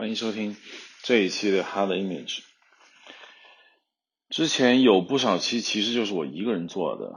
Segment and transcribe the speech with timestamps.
[0.00, 0.56] 欢迎收听
[1.02, 2.42] 这一期的 Hard Image。
[4.30, 7.12] 之前有不少期其实就是我一个人做的，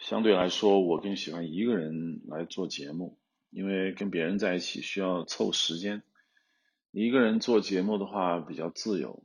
[0.00, 3.18] 相对来说我更喜欢一个人来做节目，
[3.48, 6.02] 因为跟别人在一起需要凑时间，
[6.90, 9.24] 一个人做节目的话比较自由，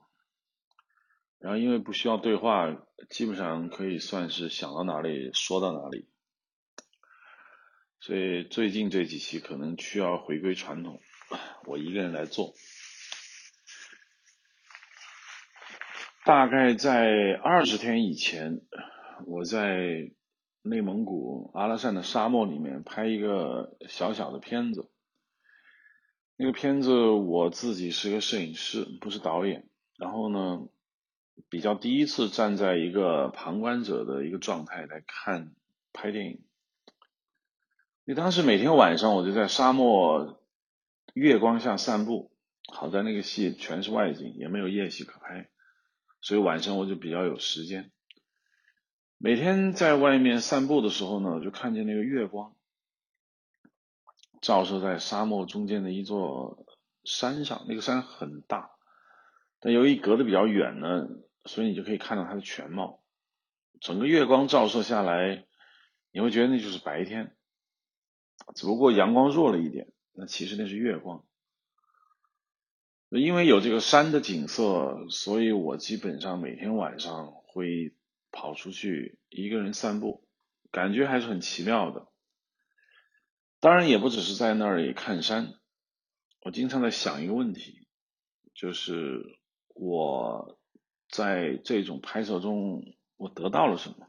[1.38, 2.74] 然后因为不需要对话，
[3.10, 6.08] 基本上可以算是想到哪里说到哪里，
[8.00, 11.02] 所以最近这几期可能需要回归传统，
[11.66, 12.54] 我一个人来做。
[16.24, 18.62] 大概在二十天以前，
[19.26, 20.12] 我在
[20.62, 24.88] 内蒙古阿拉善的沙漠里面拍一个小小的片子。
[26.38, 29.68] 那个片子我自己是个摄影师，不是导演。
[29.98, 30.68] 然后呢，
[31.50, 35.54] 比较第一次站在一个旁观者的一个状态来看
[35.92, 36.44] 拍电影。
[38.06, 40.40] 因为当时每天晚上我就在沙漠
[41.16, 42.32] 月光下散步，
[42.72, 45.50] 好在那个戏全是外景，也没有夜戏可拍。
[46.22, 47.92] 所以晚上我就比较有时间，
[49.18, 52.56] 每天在外面散步的时候呢，就看见那个月光
[54.40, 56.66] 照射在沙漠中间的一座
[57.04, 58.72] 山上，那个山很大，
[59.60, 61.08] 但由于隔得比较远呢，
[61.46, 63.04] 所以你就可以看到它的全貌。
[63.80, 65.46] 整个月光照射下来，
[66.12, 67.36] 你会觉得那就是白天，
[68.54, 71.26] 只不过阳光弱了一点，那其实那是月光。
[73.20, 77.94] 因为有这个山的景色，所以我基本上每天晚上会
[78.32, 80.26] 跑出去一个人散步，
[80.72, 82.08] 感觉还是很奇妙的。
[83.60, 85.56] 当然，也不只是在那里看山，
[86.42, 87.86] 我经常在想一个问题，
[88.54, 89.22] 就是
[89.76, 90.58] 我
[91.10, 92.82] 在这种拍摄中，
[93.18, 94.08] 我得到了什么？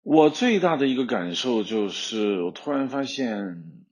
[0.00, 3.85] 我最大的一个感受就是，我突然发现。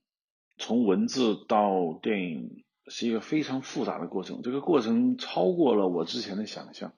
[0.57, 6.93] 从文字到电影是一个非常复杂的过程，这个过程超过了我之前的想象。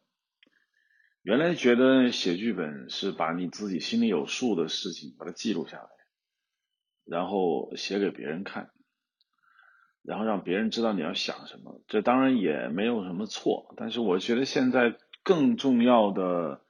[1.24, 5.90] 原来觉得写剧本是把你自己心里有数的事情把它记录下来，
[7.04, 8.70] 然后写给别人看，
[10.04, 11.82] 然后让别人知道你要想什么。
[11.88, 16.62] 这当然也没有什么错，但是我觉得现在更重要的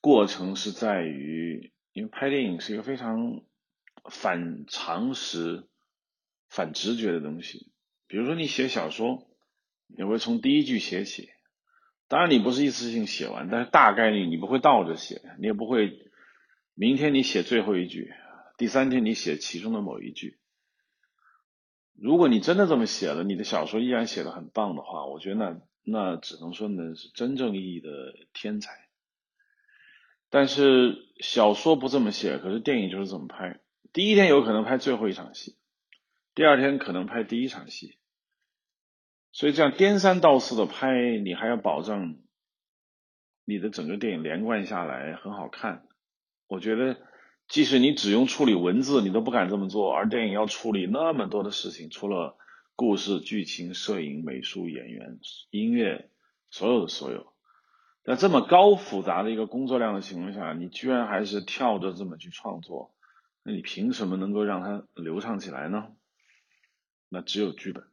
[0.00, 3.42] 过程是在于，因为拍电影是一个非常。
[4.10, 5.68] 反常识、
[6.48, 7.72] 反直觉的东西，
[8.06, 9.26] 比如说你写小说，
[9.86, 11.30] 你会从第一句写起，
[12.08, 16.10] 当然你不是一次性写完，但是大概率你不会倒着写，你也不会
[16.74, 18.12] 明天你写最后一句，
[18.58, 20.38] 第三天你写其中的某一句。
[21.94, 27.88] 如果你真的这么写了，你的小说依然写的很棒的话，我觉得那那只能说那是真正意义的
[28.32, 28.88] 天才。
[30.28, 33.60] 但是小说不这么写，可是电影就是这么拍。
[33.94, 35.56] 第一天有可能拍最后一场戏，
[36.34, 37.96] 第二天可能拍第一场戏，
[39.30, 42.18] 所以这样颠三倒四的拍，你还要保证
[43.44, 45.86] 你的整个电影连贯下来很好看。
[46.48, 46.96] 我觉得，
[47.46, 52.36] 即使你只用处理文字，你都不敢这么做，而电影要处理那么多的事情，除了
[52.74, 56.10] 故事、剧情、摄影、美术、演员、音乐，
[56.50, 57.32] 所有的所有，
[58.02, 62.92] 在这么高复杂的一个工作量的情况下，你居然还是跳着这么去创作。
[63.44, 65.94] 那你凭什么能够让它流畅起来呢？
[67.10, 67.84] 那只有剧本，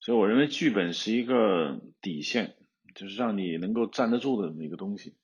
[0.00, 2.56] 所以我认为剧本是一个底线，
[2.94, 5.16] 就是让你能够站得住的那个东西。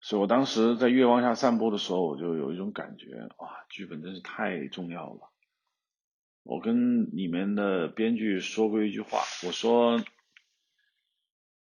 [0.00, 5.30] 所以我当时在月光下散步的时候，我就有一种感觉，哇，剧本真是太重要了。
[6.42, 10.02] 我跟里面的编剧说过一句话，我说，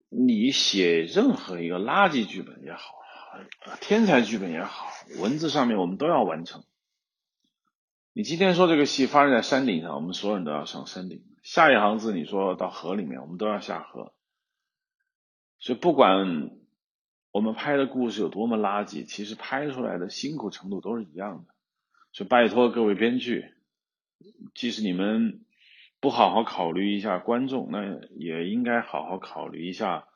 [0.08, 3.01] 你写任何一个垃圾剧本也好。
[3.80, 4.88] 天才剧本也好，
[5.20, 6.64] 文字上面我们都要完成。
[8.14, 11.24] 你今天说这个戏发生在山顶上，我们所有人都要上山顶。
[11.44, 14.14] 下一行字你说到河里面，我们都要下河。
[15.60, 16.52] 所以不管
[17.32, 21.54] 我们拍的故事有多么垃圾，其实拍出来的辛苦程度都是一样的。
[22.12, 23.54] 所以拜托各位编剧，
[24.54, 25.46] 即使你们
[26.00, 30.08] 不好好考虑一下观众，那也应该好好考虑一下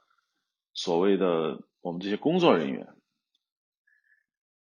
[0.74, 2.95] 所谓的我们这些工作人员。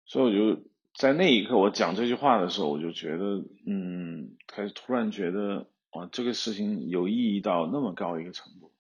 [0.05, 0.63] 所以我就
[0.95, 8.71] 在那一刻，我讲这句话的时候，我就觉得，嗯，开始突然觉得，哇，这个事情有意义到那么高一个程度。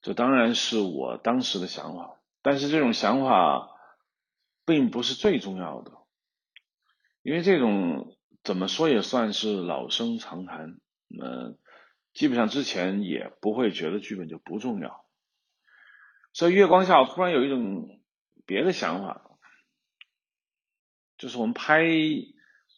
[0.00, 3.68] 这当然是我当时的想法，但是这种想法
[4.64, 5.92] 并不是最重要的，
[7.22, 10.78] 因为这种怎么说也算是老生常谈，
[11.20, 11.58] 嗯，
[12.14, 15.04] 基本上之前也不会觉得剧本就不重要。
[16.32, 18.00] 所以月光下，我突然有一种
[18.46, 19.24] 别的想法。
[21.18, 21.84] 就是我们拍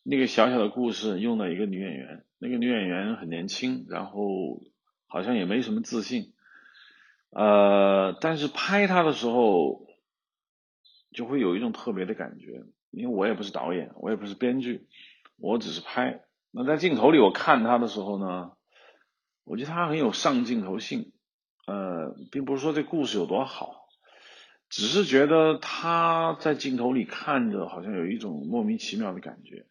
[0.02, 4.62] 那个小小的故事用了一个女演员，那个女演员很年轻，然后
[5.06, 6.32] 好像也没什么自信，
[7.30, 9.86] 呃，但是拍她的时候
[11.12, 14.88] 就会有一种特别的感觉，因为我也不是导演，我也不是编剧，
[15.36, 16.22] 我只是拍。
[16.50, 18.52] 那在镜头里我看她的时候呢，
[19.44, 21.12] 我觉得她很有上镜头性，
[21.66, 23.79] 呃，并不是说这故事有多好。
[24.70, 29.66] 只是觉得她在镜头里看着好像有一种莫名其妙的感觉。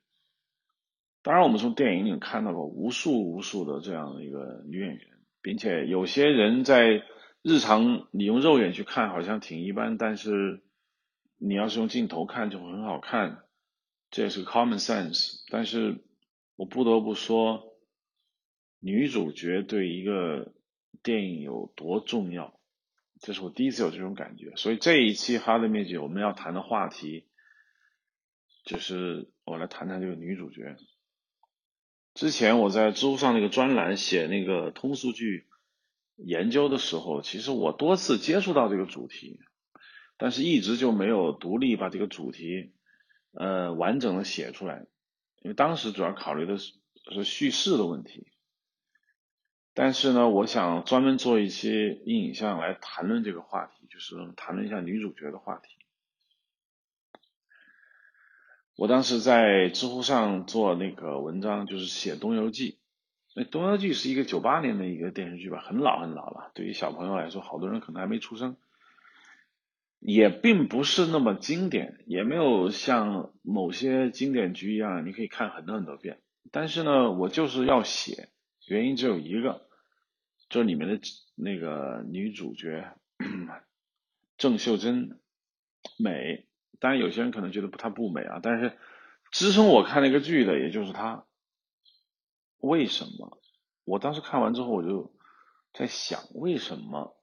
[1.21, 5.07] 当然，我们从电影里看到过无数无数的这样的一个女演员，
[5.41, 7.01] 并且有些人在
[7.41, 10.61] 日常你用肉眼去看好像挺一般，但是
[11.37, 13.43] 你要是用镜头看就很好看，
[14.11, 15.43] 这也是 common sense。
[15.49, 16.03] 但是
[16.55, 17.77] 我不得不说，
[18.79, 20.53] 女主角对一个
[21.03, 22.58] 电影有多重要。
[23.19, 27.27] 这是我第一次有这种感觉，所以这一期《哈的面具》我们要谈的话题，
[28.63, 30.77] 就是我来谈谈这个女主角。
[32.13, 35.47] 之前我在知乎上那个专栏写那个通俗剧
[36.15, 39.39] 研究的时候，其实我多次接触到这个主题，
[40.17, 42.71] 但是一直就没有独立把这个主题
[43.33, 44.87] 呃完整的写出来，
[45.41, 46.73] 因为当时主要考虑的是
[47.11, 48.27] 是叙事的问题。
[49.81, 55.69] 但是呢，我想专门做一些影像来谈论这个话题，就是谈论一下女主角的话题。
[58.75, 62.71] 我当时在知乎上做那个文章，就是写《东游记》。
[63.33, 66.51] 那《东游记》是一个九八年的一个电视剧吧，很老很老了。
[66.55, 68.57] 对于小朋友来说，好多人可能还没出生，
[69.99, 76.19] 也并不是那么经典，也没有像某些经典剧一样，你可以看很多很多遍。
[76.51, 78.27] 但是呢，我就是要写，
[78.67, 79.68] 原因只有一个。
[80.49, 80.99] 这里面的
[81.35, 82.95] 那个女主角
[84.37, 85.19] 郑秀珍
[85.97, 86.47] 美，
[86.79, 88.77] 当然有些人可能觉得她不美啊，但是
[89.31, 91.25] 支撑我看那个剧的也就是她。
[92.57, 93.39] 为什么？
[93.85, 95.13] 我当时看完之后我就
[95.71, 97.15] 在想，为什么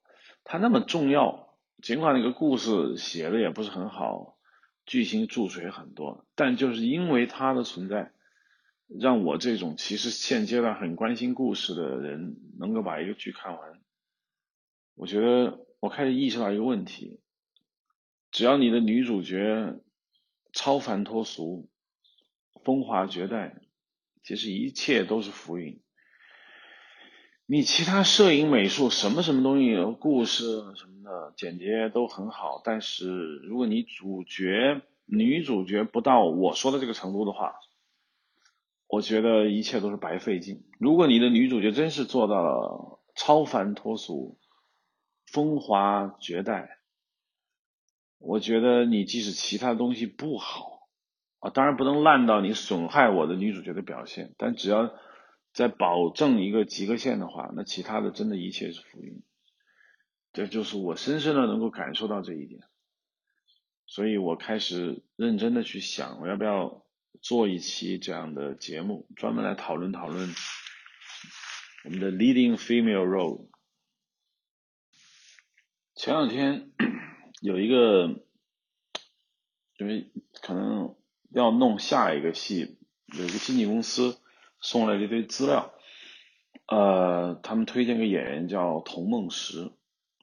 [0.44, 1.55] 她那么重要？
[1.82, 4.38] 尽管那个故事写的也不是很好，
[4.87, 8.12] 剧情注水很多，但就是因为她的存在。
[8.88, 13.80] 让我这种其实现阶段很关心故事的人能够把一个剧看完，
[14.94, 17.20] 我觉得我开始意识到一个问题：
[18.30, 19.80] 只要你的女主角
[20.52, 21.68] 超凡脱俗、
[22.64, 23.60] 风华绝代，
[24.22, 25.80] 其实一切都是浮云。
[27.48, 30.44] 你其他摄影、美术什么什么东西、故事
[30.74, 37.54] 什么的剪接都很好，但是如果你主角、女主角不到我说的这个程度的话，
[38.88, 40.64] 我觉得一切都是白费劲。
[40.78, 44.38] 如果你的女主角真是做到了超凡脱俗、
[45.26, 46.78] 风华绝代，
[48.18, 50.88] 我觉得你即使其他东西不好
[51.40, 54.94] 啊，当然不能烂到你损害我的女主角的表现，但只要
[55.52, 59.22] 在保证一个及格线的话，那其他的真的一切是浮云。
[60.32, 62.60] 这就是我深深的能够感受到这一点，
[63.86, 66.85] 所以我开始认真的去想，我要不要。
[67.22, 70.34] 做一期这样的节目，专门来讨论讨论
[71.84, 73.48] 我们的 leading female role。
[75.94, 76.70] 前两天
[77.40, 78.22] 有一个，
[79.78, 80.94] 因为可能
[81.30, 82.78] 要弄下一个戏，
[83.16, 84.18] 有一个经纪公司
[84.60, 85.75] 送来了一堆资料，
[86.66, 89.73] 呃，他们推荐个演员叫童梦石，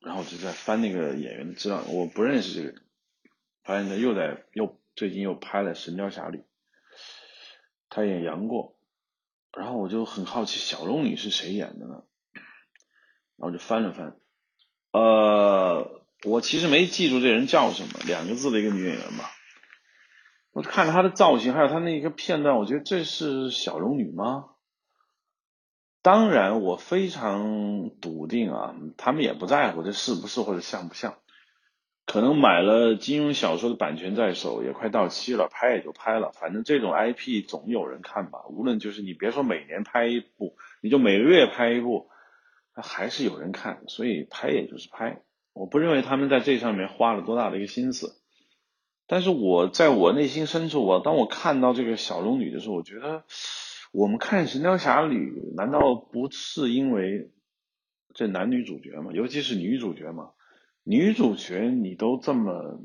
[0.02, 2.82] 然后我就在翻那个演员的资料，我不认识这个人，
[3.64, 6.38] 发现他又在又最近又拍了《神雕侠侣》。
[7.96, 8.76] 他演杨过，
[9.56, 12.02] 然后我就很好奇小龙女是谁演的呢？
[13.38, 14.16] 然后就翻了翻，
[14.94, 19.30] 呃，我其实没记住这人叫什么，两个字的一个女演员吧。
[20.54, 24.50] 我看了她的造型，还有她那个片段，我觉得这是小龙女吗？
[26.02, 31.20] 当然，我非常笃定啊，他们也不在乎这是不是或者像不像。
[32.06, 36.32] 可能买了金庸小说的版权在手，也快到期了，拍也就拍了。
[36.34, 38.40] 反正这种 IP 总有人看吧。
[38.50, 42.10] 无论就是你别说每年拍一部，你就每个月拍一部，
[42.74, 43.84] 还是有人看。
[43.88, 45.22] 所以拍也就是拍。
[45.54, 48.16] 我不认为他们在这上面花了多大的一个心思。
[49.08, 53.24] 但是我在我内心深处，我当我看到这个小龙女的时候，我觉得
[53.92, 57.32] 我们看《神雕侠侣》，难道不是因为
[58.14, 59.12] 这男女主角吗？
[59.14, 60.32] 尤其是女主角吗？
[60.84, 62.84] 女主角你都这么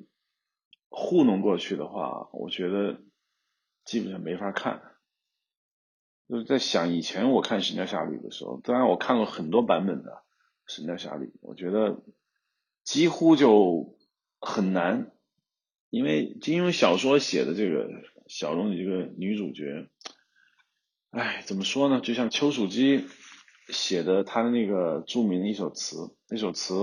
[0.89, 3.03] 糊弄过去的话，我觉得
[3.85, 4.83] 基本上没法看。
[6.29, 10.11] 就是在想以前我看《神雕侠侣》的时候，当然我看过很多版本的
[10.67, 12.03] 《神雕侠侣》，我觉得
[12.85, 13.97] 几乎就
[14.39, 15.11] 很难，
[15.89, 17.89] 因为金庸小说写的这个
[18.27, 19.89] 小龙女这个女主角，
[21.11, 22.01] 哎，怎么说呢？
[22.03, 23.07] 就像丘处机
[23.69, 26.75] 写的他的那个著名的一首词，那首词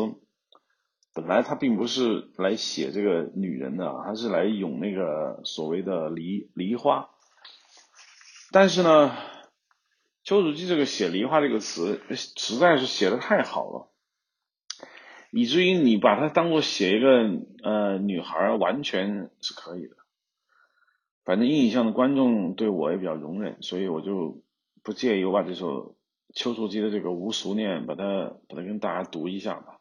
[1.16, 7.10] 本来他并不是来写这个女人的，他是来咏那个所谓的梨梨花。
[8.52, 9.16] 但是呢，
[10.24, 13.88] 丘处机这个写梨花这个词实在是写的太好了。
[15.32, 19.96] 以至于你把它当做写一个呃女孩完全是可以的，
[21.24, 24.42] 反正印象的观众对我也比较容忍，所以我就
[24.84, 25.96] 不介意我把这首
[26.34, 29.75] 丘处机的这个《无俗念》把它把它跟大家读一下吧。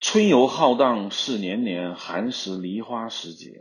[0.00, 3.60] 春游浩荡是年年，寒食梨花时节。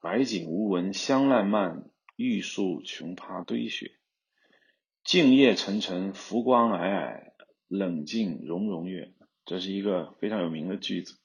[0.00, 3.92] 白景无闻香烂漫，玉树琼葩堆雪。
[5.04, 7.32] 静夜沉沉浮光霭霭，
[7.68, 9.14] 冷静融融月。
[9.44, 11.20] 这是一个非常有名的句子。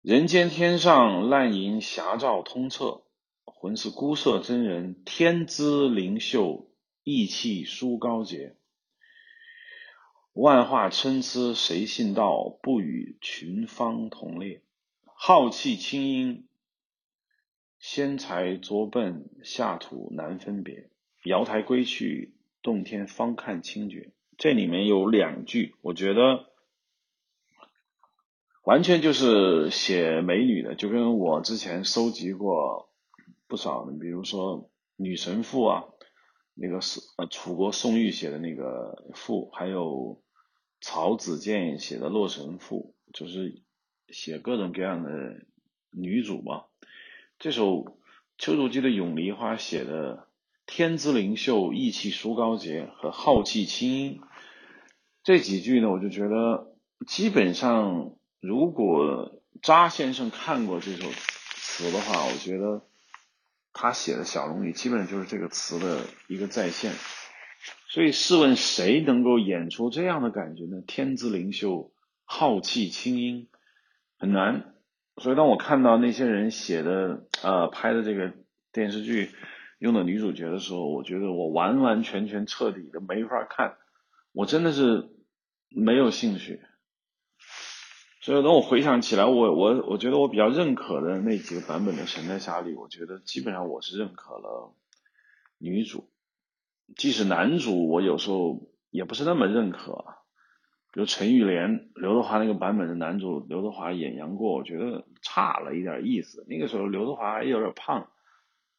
[0.00, 3.02] 人间天上烂银霞照通彻，
[3.44, 6.72] 浑是孤色真人天姿灵秀，
[7.04, 8.56] 意气舒高洁。
[10.40, 12.48] 万化参差谁信道？
[12.62, 14.62] 不与群芳同列。
[15.04, 16.48] 浩气清音，
[17.78, 20.88] 仙才拙笨，下土难分别。
[21.24, 22.32] 瑶台归去，
[22.62, 24.14] 洞天方看清绝。
[24.38, 26.46] 这里面有两句，我觉得。
[28.64, 32.88] 完全就是写美女的，就跟我之前收集过
[33.46, 34.62] 不少的，比如说
[34.96, 35.84] 《女神赋》啊，
[36.54, 40.22] 那个是呃楚国宋玉写的那个赋，还有
[40.80, 43.62] 曹子建写的《洛神赋》，就是
[44.08, 45.10] 写各种各样的
[45.90, 46.64] 女主嘛。
[47.38, 47.98] 这首
[48.38, 50.28] 丘处机的《咏梨花》写的
[50.66, 54.20] 天姿灵秀、意气殊高洁和浩气清音
[55.22, 56.74] 这几句呢，我就觉得
[57.06, 58.16] 基本上。
[58.42, 62.86] 如果扎先生看过这首词的话，我觉得
[63.74, 66.94] 他写的小龙女基本上就是这个词的一个再现。
[67.88, 70.82] 所以试问谁能够演出这样的感觉呢？
[70.86, 71.92] 天姿灵秀，
[72.24, 73.48] 浩气清音，
[74.18, 74.74] 很难。
[75.16, 78.32] 所以当我看到那些人写的呃拍的这个
[78.72, 79.30] 电视剧
[79.78, 83.76] 用的女主角的时候，我觉得我完完全全彻底的没法看，
[84.32, 85.10] 我真的是
[85.68, 86.60] 没有兴趣。
[88.22, 94.74] 所以，当我回想起来，我我我觉得我比较认可的那几个版本的《神雕侠侣》，我觉得基本上我是认可了
[95.56, 96.09] 女主，
[96.96, 100.04] 即使男主我有时候也不是那么认可。
[100.92, 106.44] 比如陈玉莲、刘德华那个版本的男主，刘德华演杨过，我觉得差了一点意思。
[106.48, 108.08] 那个时候刘德华也有点胖，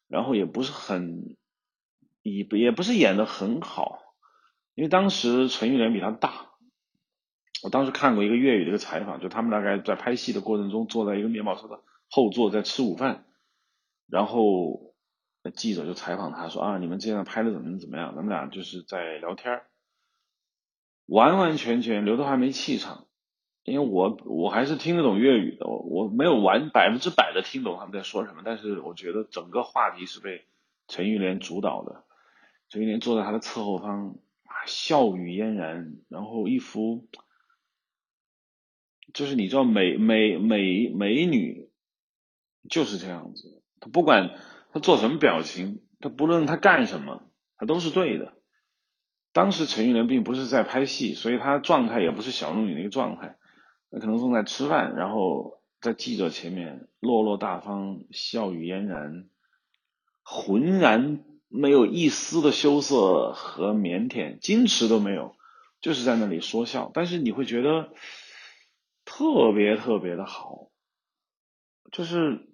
[0.10, 1.38] 然后也不是很，
[2.22, 4.00] 也也不是演的很好，
[4.75, 6.48] 因为当时陈玉莲比他大。
[7.63, 13.24] 我当时看过一个粤语的一个采访，就他们大概在拍戏的过程中，坐在一个面包车的后座在吃午饭，
[14.10, 14.90] 然后
[15.43, 18.15] 那记者就采访他说啊，你们这样拍的怎么怎么样？
[18.15, 19.62] 咱们俩就是在聊天
[21.05, 23.07] 完完全全刘德华没气场，
[23.63, 30.45] 因为我我还是听得懂粤语的，我没有完百分之百的听懂他们在说什么，但是我觉得整个话题是被
[30.88, 32.03] 陈玉莲主导的，
[32.69, 34.15] 陈玉莲坐在他的侧后方，
[34.67, 37.07] 笑语嫣然，然后一副。
[39.13, 41.69] 就是你知道美美美美女
[42.69, 44.39] 就是这样子，她不管
[44.74, 47.24] 他做什么表情，他不论他干什么，
[47.58, 48.34] 他都是对的。
[49.34, 53.38] 当时陈玉莲并不是在拍戏，所以她状态也不是小龙女那个状态，
[53.92, 59.30] 她可能正在吃饭，然后在记者前面落落大方，笑语嫣然，
[60.24, 65.36] 浑然没有一丝的羞涩和腼腆，矜持都没有，
[65.80, 66.92] 就是在那里说笑。
[66.94, 67.94] 但是你会觉得。
[69.04, 70.70] 特别特别的好，
[71.92, 72.50] 就是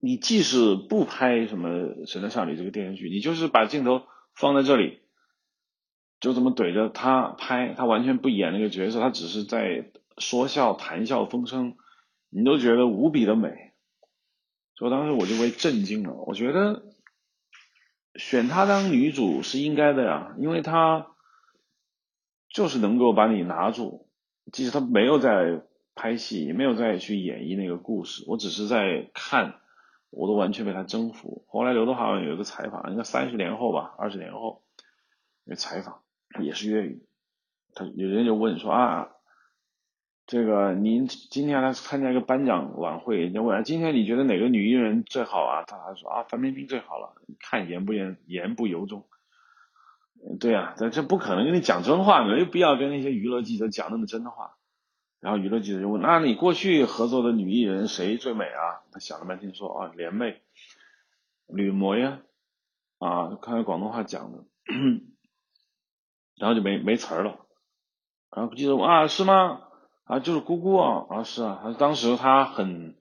[0.00, 1.68] 你即使不拍什么
[2.10, 4.02] 《神雕侠侣》这个电视剧，你就是把镜头
[4.34, 5.00] 放在这里，
[6.20, 11.76] 就这么怼着他拍，他完全不演那个角色，他只是在说笑、谈笑风生，
[12.30, 13.72] 你都觉得无比的美。
[14.74, 16.82] 所以当时我就被震惊了，我觉得
[18.14, 21.08] 选她当女主是应该的呀，因为她
[22.48, 24.08] 就是能够把你拿住。
[24.50, 25.62] 即使他没有在
[25.94, 29.60] 拍戏，也没有再去演绎那个故事，我只是在看，
[30.10, 31.44] 我都完全被他征服。
[31.48, 34.62] 后来刘德华有一个采访，应该三十年后吧，二十年后，
[35.44, 36.02] 那采访
[36.40, 37.06] 也是粤语，
[37.74, 39.08] 他有人就问说啊，
[40.26, 45.64] 这个您今天来参加一个颁奖晚会，人家问今天你觉得哪个女艺人最好啊？
[45.66, 49.06] 他说啊，范冰冰最好了，看言不言，言不由衷。
[50.38, 54.56] 对啊，这这不可能跟你讲真话，没有必要跟那些娱乐记者讲那么真的话。
[55.20, 60.40] 然后娱乐记者就问：“那你过去合作的女艺人谁最美啊？”他想了半天说：“啊，莲妹。”
[61.52, 62.22] 吕模呀，
[62.98, 64.44] 啊，看看广东话讲的，
[66.36, 67.40] 然后就没没词儿了，
[68.30, 69.62] 然后记得啊是吗？
[70.04, 72.94] 啊就是姑姑啊啊是啊，他当时他很，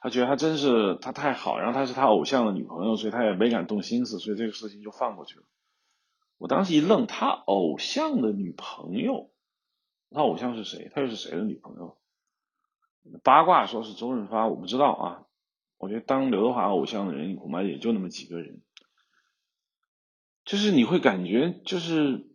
[0.00, 5.44] 他觉得他真是他太好，然后他是他偶像的女朋友，所以他也没敢动心思，所以这个事情就放过去了。
[6.38, 9.30] 我当时一愣，他偶像的女朋友，
[10.14, 10.90] 他偶像是谁？
[10.94, 11.98] 他又是谁的女朋友？
[13.22, 15.26] 八卦说是周润发，我不知道啊。
[15.76, 18.62] 我觉得当刘德华偶像的人恐怕也就那么几个人，
[20.46, 22.26] 就是你会感觉就是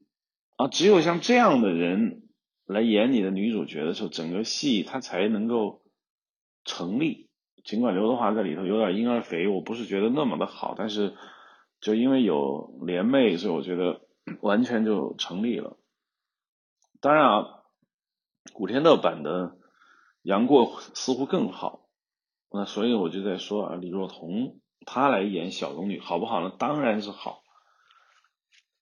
[0.58, 2.30] 啊，只有像这样的人
[2.66, 5.82] 来演你的女主角的时候，整个戏它才能够
[6.66, 7.30] 成立。
[7.64, 11.16] 尽管刘德华在里头有点婴儿肥，我不是觉得那么的好，但是
[11.82, 14.02] 就因为有联袂，所以我觉得
[14.42, 15.78] 完全就成立了。
[17.02, 17.59] 当然啊，
[18.54, 19.58] 古天乐版的
[20.22, 21.88] 杨过似乎更好。
[22.52, 26.52] 那所以我就在说啊，李若彤她来演小龙女好不好呢？
[26.58, 27.44] 当然是好，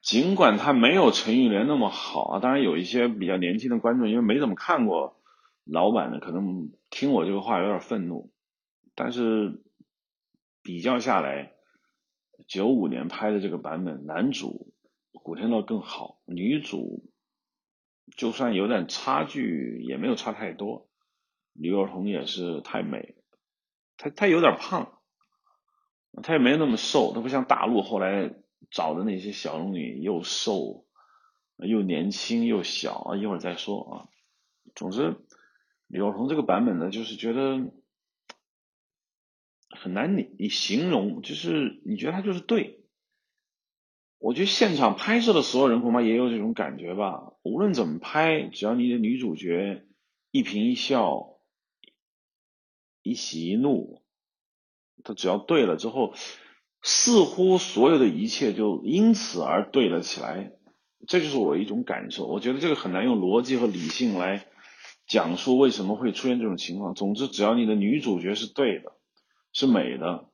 [0.01, 2.39] 尽管她没有陈玉莲那么好啊。
[2.39, 5.17] 当然有一些比较年轻的观众，因为没怎么看过
[5.65, 8.31] 老版的，可能听我这个话有点愤怒。
[8.95, 9.61] 但是
[10.63, 11.51] 比较下来，
[12.47, 14.73] 九五年拍的这个版本，男主
[15.11, 17.11] 古天乐更好，女主
[18.15, 20.89] 就算有点差距，也没有差太多。
[21.53, 23.15] 李若彤也是太美。
[23.97, 24.99] 她她有点胖，
[26.23, 28.33] 她也没那么瘦，她不像大陆后来
[28.71, 30.85] 找的那些小龙女又瘦
[31.57, 34.09] 又年轻又小啊，一会儿再说啊。
[34.75, 35.15] 总之，
[35.87, 37.71] 李若彤这个版本呢，就是觉得
[39.69, 42.76] 很难你你形容，就是你觉得他就是对。
[44.19, 47.33] 我觉得现场拍摄的所有人恐怕也有这种感觉吧。
[47.43, 49.85] 无论怎么拍，只要你的女主角
[50.31, 51.33] 一颦一笑。
[53.03, 54.01] 一喜一怒，
[55.05, 56.13] 他只要对了之后，
[56.81, 60.51] 似乎所有的一切就因此而对了起来。
[61.07, 62.27] 这就是我一种感受。
[62.27, 64.47] 我觉得这个很难用逻辑和理性来
[65.07, 66.95] 讲述为什么会出现这种情况。
[66.95, 68.91] 总之，只要你的女主角是对的，
[69.53, 70.27] 是美的，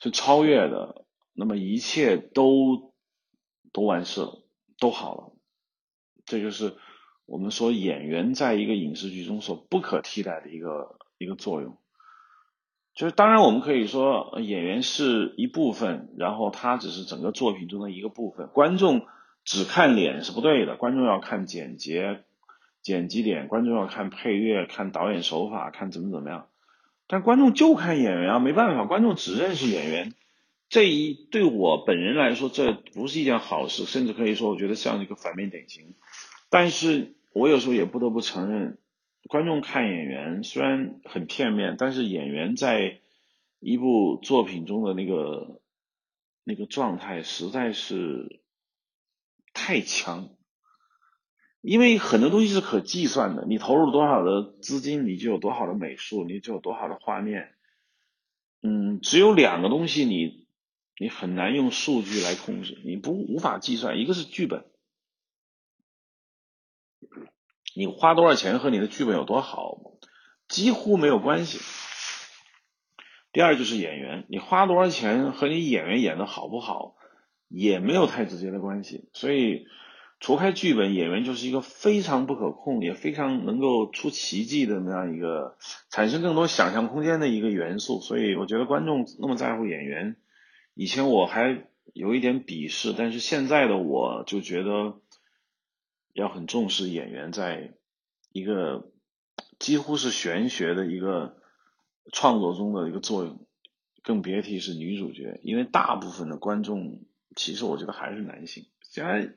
[0.00, 2.92] 是超越的，那么一切都
[3.74, 4.38] 都完事了，
[4.78, 5.32] 都好了。
[6.24, 6.76] 这就是
[7.26, 11.76] 我们说演员在一个影视剧中所不可替代的一个一个作用。
[12.94, 18.46] 就是当然，我们可以说演员是一部分，然后他只是整个作品中的一个部分。
[18.46, 19.04] 观众
[19.44, 22.00] 只看脸是不对的，观众要看剪辑、
[22.82, 26.46] 剪辑点，观众要看配乐、看导演手法、看怎么怎么样。
[27.08, 30.14] 但观众就看演员啊，没办法，观众只认识演员。
[30.74, 35.94] 这一对我本人来说，这不是一件好事，甚至可以说，我觉得像一个反面典型。
[36.50, 38.80] 但是我有时候也不得不承认。
[39.28, 42.98] 观众看演员虽然很片面，但是演员在
[43.60, 45.60] 一部作品中的那个
[46.42, 48.40] 那个状态实在是
[49.52, 50.28] 太强，
[51.60, 57.52] 因为很多东西是可计算的，你投入多少的资金，你就有多好的美术，你就有多好的画面。
[58.60, 60.43] 嗯，只有两个东西你
[60.98, 64.64] 你很难用数据来控制，你不无法计算，一个是剧本。
[67.76, 69.76] 你花多少钱和你的剧本有多好
[70.46, 71.58] 几乎没有关系。
[73.32, 76.94] 第二就是演员，你花多少钱和你演员演的好不好
[77.48, 79.08] 也没有太直接的关系。
[79.12, 79.66] 所以，
[80.20, 85.58] 除开剧本，演员就是一个非常不可控，也非常能够出奇迹的那样一个
[85.90, 88.00] 产生更多想象空间的一个元素。
[88.00, 90.14] 所以，我觉得观众那么在乎演员，
[90.74, 95.00] 以前我还有一点鄙视，但是现在的我就觉得。
[96.16, 97.74] 要很重视演员在
[98.30, 98.92] 一个
[99.58, 101.38] 几乎是玄学的一个
[102.12, 103.48] 创作中的一个作用，
[104.00, 107.00] 更别提是女主角，因为大部分的观众
[107.34, 108.66] 其实我觉得还是男性。
[108.82, 109.34] 虽然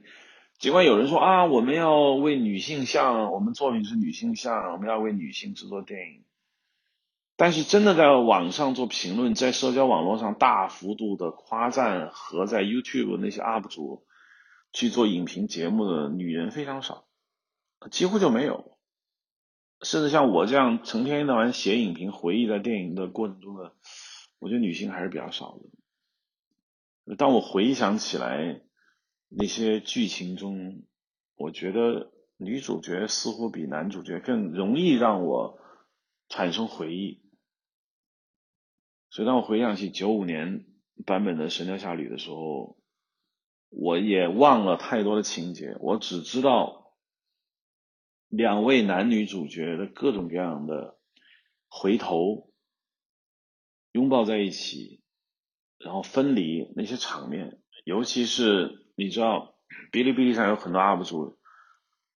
[0.60, 6.26] 尽管有人说啊，我们要为女性向，我们作品是女性向，我们要为女性制作电影，
[7.38, 14.04] 但是真的在网上做评论，在社交网络上大幅度的夸赞和在 YouTube 那些 UP 主。
[14.74, 17.08] 去做影评节目的女人非常少，
[17.90, 18.78] 几乎就没有。
[19.82, 23.72] 甚至像我这样成天到晚写影评、回忆在电影的过程中的，
[24.40, 25.58] 我觉得女性还是比较少
[27.06, 27.16] 的。
[27.16, 28.62] 当我回想起来
[29.30, 30.84] 那些剧情中，
[31.38, 35.60] 我觉得女主角似乎比男主角更容易让我
[36.28, 37.24] 产生回忆。
[39.10, 40.66] 所以当我回想起九五年
[41.06, 42.78] 版本的《神雕侠侣》的时候，
[43.70, 46.94] 我也忘了太多的情节，我只知道
[48.28, 50.98] 两位男女主角的各种各样的
[51.68, 52.50] 回头
[53.92, 55.02] 拥抱在一起，
[55.80, 59.56] 然后分离那些场面，尤其是你知道，
[59.92, 61.38] 哔哩哔哩上有很多 UP 主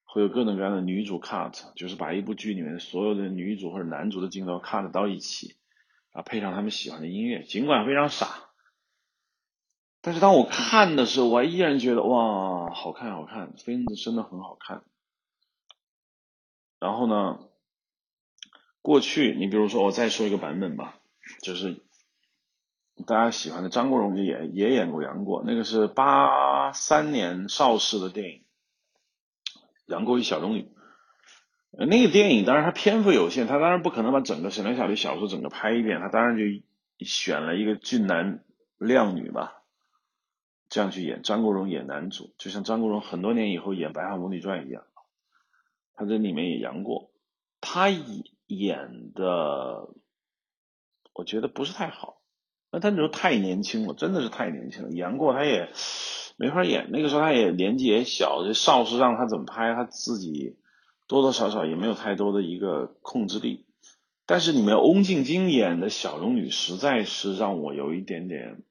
[0.04, 5.56] 会有各种各样的女主 cut，就是把一部剧里面所有的女主或者男主的镜头 cut 到一起，
[6.12, 8.50] 啊，配上他们喜欢的音乐，尽管非常傻，
[10.02, 14.84] 但是当我看的时候，我依然觉得哇，好看好看，片子真的很好看。
[16.80, 17.40] 然后呢，
[18.82, 21.00] 过去你比如说我再说一个版本吧，
[21.42, 21.82] 就是。
[23.08, 28.44] 大家喜欢的张国荣也也演过杨过，那个是八三年邵氏的电影
[29.88, 30.62] 《杨过与小龙女》。
[31.72, 36.44] 那个电影当然它篇幅有限，他当然不可能把整个《神雕侠侣》小说整个拍一遍，他当然就
[37.06, 38.44] 选了一个俊男
[38.78, 39.64] 靓女吧，
[40.70, 41.24] 这样去演。
[41.24, 44.84] 张国荣演男主，就像张国荣很多年以后演《白发魔女传》一样，
[45.96, 47.10] 他在里面演杨过，
[47.62, 49.88] 他演的
[51.14, 52.18] 我觉得不是太好。
[52.70, 54.92] 那他那时候太年轻了，真的是太年轻了。
[54.92, 55.70] 杨过他也
[56.38, 60.58] 没法演，那个时候他也年纪也小，这邵氏让他怎么拍，他自己
[61.12, 63.66] 多多少少也没有太多的一个控制力。
[64.26, 68.64] 但是里面翁静晶演的小龙女，实在是让我有一点点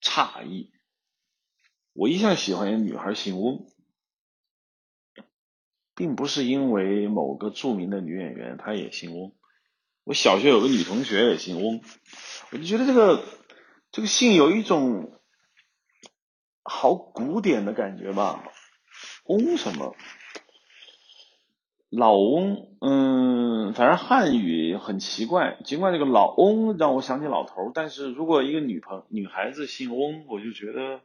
[0.00, 0.70] 诧异。
[1.94, 3.66] 我一向喜欢一个女孩姓翁，
[5.96, 9.34] 并不是因为某个著名的女演员她也姓翁。
[10.04, 11.80] 我小学有个女同学也姓翁。
[12.52, 13.24] 我就觉得这个
[13.90, 15.20] 这个姓有一种
[16.62, 18.44] 好古典的感觉吧，
[19.24, 19.96] 翁什么？
[21.94, 25.58] 老翁，嗯，反正汉语很奇怪。
[25.62, 31.00] 尽管这个老翁让我想起老头，但是如果一个女朋女孩子姓翁，我就觉得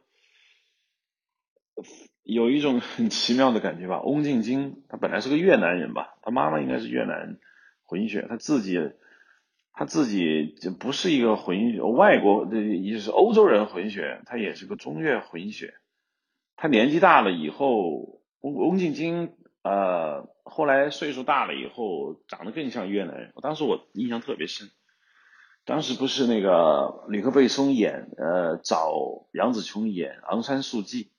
[2.22, 4.00] 有一种很奇妙的感觉吧。
[4.02, 7.38] 翁静晶，她本来是个越南人吧，她妈妈应该是越南
[7.84, 8.78] 混血，她自己。
[9.80, 15.74] 她自己就不是一个混血，外国的也就是欧洲人混血，她也是个中越混血。
[16.56, 23.32] 她年纪大了以后，翁翁静晶呃，后来岁数大了以后，长得更像越南人。
[23.34, 24.70] 我当时我印象特别深，
[25.64, 28.92] 当时不是那个吕克贝松演呃找
[29.32, 31.10] 杨紫琼演昂山素季，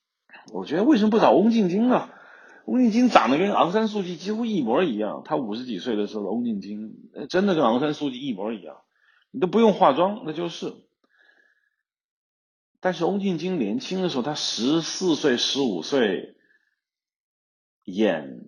[0.53, 2.09] 我觉得为什么不找翁静晶呢？
[2.65, 8.81] 翁静晶长得跟昂山素季几乎一模一样，她五十几岁的时候翁静晶，真的跟昂山素季一模一样，
[9.31, 10.73] 你都不用化妆，那就是。
[12.81, 16.35] 但是翁静晶年轻的时候，她十四岁、十五岁
[17.83, 18.45] 演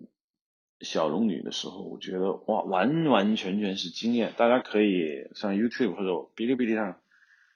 [0.84, 4.34] 小龙女的时候，我觉得哇，完完全全是惊艳。
[4.38, 7.00] 大家可以上 YouTube 或者哔哩哔哩上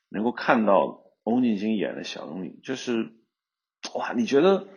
[0.09, 3.11] 能够看到翁静晶演的小龙女，就是
[3.95, 4.67] 哇，你觉得？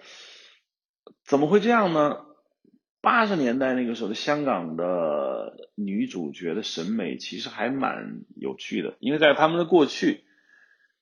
[1.24, 2.24] 怎么会这样呢？
[3.02, 10.24] 八十年代那个时候的香港的女主角的审美其实还蛮有趣的，因为在他们的过去，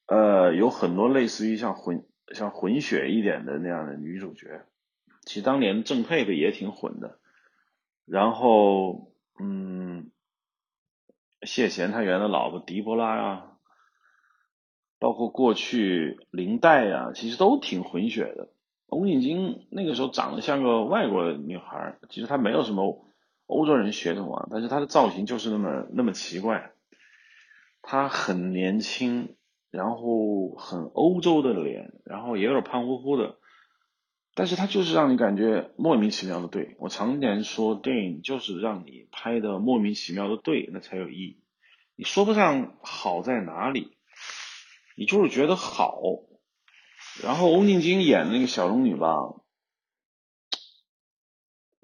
[0.06, 2.04] 呃，有很多类似于像混
[2.35, 4.66] 像混血一点的那样的女主角，
[5.24, 7.18] 其实当年郑佩佩也挺混的，
[8.07, 10.11] 然后嗯，
[11.42, 13.59] 谢贤他原来老婆狄波拉呀，
[14.99, 18.49] 包括过去林黛呀，其实都挺混血的。
[18.87, 23.05] 翁静晶那个时候长得像个外国女孩，其实她没有什么
[23.47, 26.71] 欧洲人血统啊，但是她的造型就是那么那么奇怪。
[27.83, 29.37] 她很年轻，
[29.71, 33.36] 然后很欧洲的脸，然后也有点胖乎乎的，
[34.38, 36.77] 但是它就是让你感觉莫名其妙的对。
[36.79, 41.40] 我常年说电影就是让你拍的莫名其妙的对，那才有意义。
[41.96, 43.96] 你说不上好在哪里，
[44.94, 45.99] 你就是觉得好。
[47.22, 49.16] 然后欧静晶演那个小龙女吧，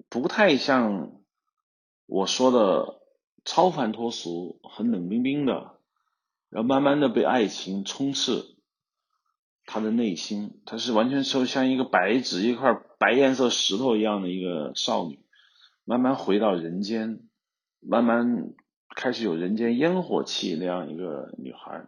[0.07, 1.23] 不太像
[2.05, 3.01] 我说的
[3.45, 5.79] 超凡脱俗、很冷冰冰的，
[6.49, 8.52] 然后慢慢的被爱情充斥
[9.73, 15.19] 她的内心，她是完全就像一个白纸一块白颜色石头一样的一个少女，
[15.83, 17.21] 慢慢回到人间，
[17.79, 18.53] 慢慢
[18.95, 21.87] 开始有人间烟火气那样一个女孩。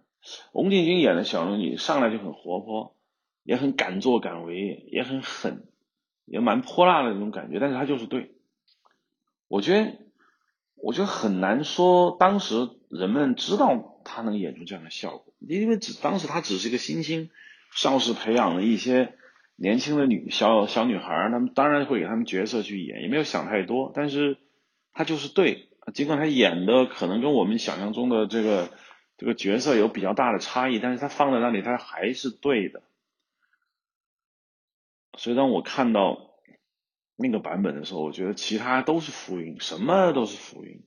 [0.54, 2.95] 翁静晶演的小龙女上来就很活泼。
[3.43, 5.67] 也很敢作敢为，也很狠，
[6.26, 8.32] 也蛮泼辣的那种感觉，但是她就是对。
[9.48, 9.98] 我觉得，
[10.78, 17.30] 我觉得很难说，当时人们知道他能演出这样的效果，因为只当时他只是一个新星，
[17.75, 19.13] 邵氏培养了一些
[19.57, 24.38] 年轻的女小小女孩，他们当然会给他们角色去演，也没有想太多，但是
[24.93, 28.71] 他就是对，尽管他演的可能跟我们想象中的这个
[29.17, 32.81] 这个角色有比较大的差异，但是他放在那里，他还是对的。
[35.17, 36.31] 所以当我看到
[37.17, 40.83] 那个版本的时候，我觉得其他都是浮云，什么都是浮云，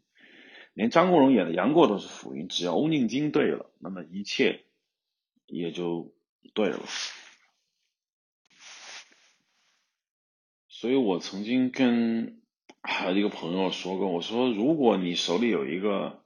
[0.72, 2.48] 连张国荣演的杨过都是浮云。
[2.48, 4.64] 只要翁静晶对了，那么一切
[5.46, 6.14] 也就
[6.54, 6.80] 对了。
[10.68, 12.40] 所以我曾经跟
[13.14, 16.24] 一个朋友说过，我说如果你手里有一个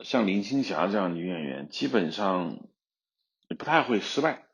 [0.00, 2.68] 像林青霞这样的女演员，基本上
[3.48, 4.44] 你不太会失败。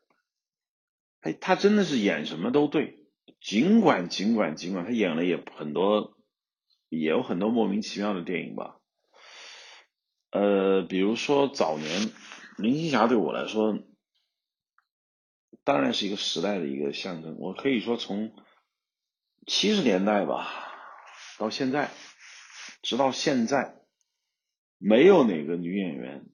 [1.21, 3.05] 哎，她真的是演什么都对，
[3.41, 6.17] 尽管尽管尽管她演了也很多，
[6.89, 8.77] 也有很多莫名其妙的电影吧。
[10.29, 12.11] 呃，比如说早年
[12.61, 13.77] 林青霞对我来说，
[15.63, 17.37] 当然是一个时代的一个象征。
[17.39, 18.33] 我可以说从
[19.47, 20.47] 七十年代吧
[21.37, 21.91] 到现在，
[22.81, 23.77] 直到现在。
[24.83, 26.25] 没有哪个女演员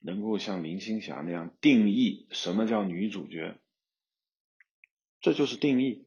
[0.00, 3.58] 能够像林青霞那样定义什么叫女主角，
[5.20, 6.06] 这就是定义。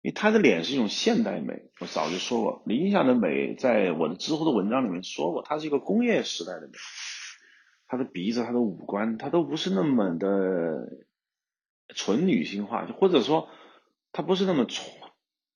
[0.00, 6.72] 因为她的脸是一种现代美，我早就说过，林青霞的美在我的知乎的文章里面说过，她是一个工业时代的美。
[7.88, 10.28] 她的鼻子、她的五官，她都不是那么的
[11.88, 13.48] 纯女性化，或者说
[14.12, 14.94] 她不是那么纯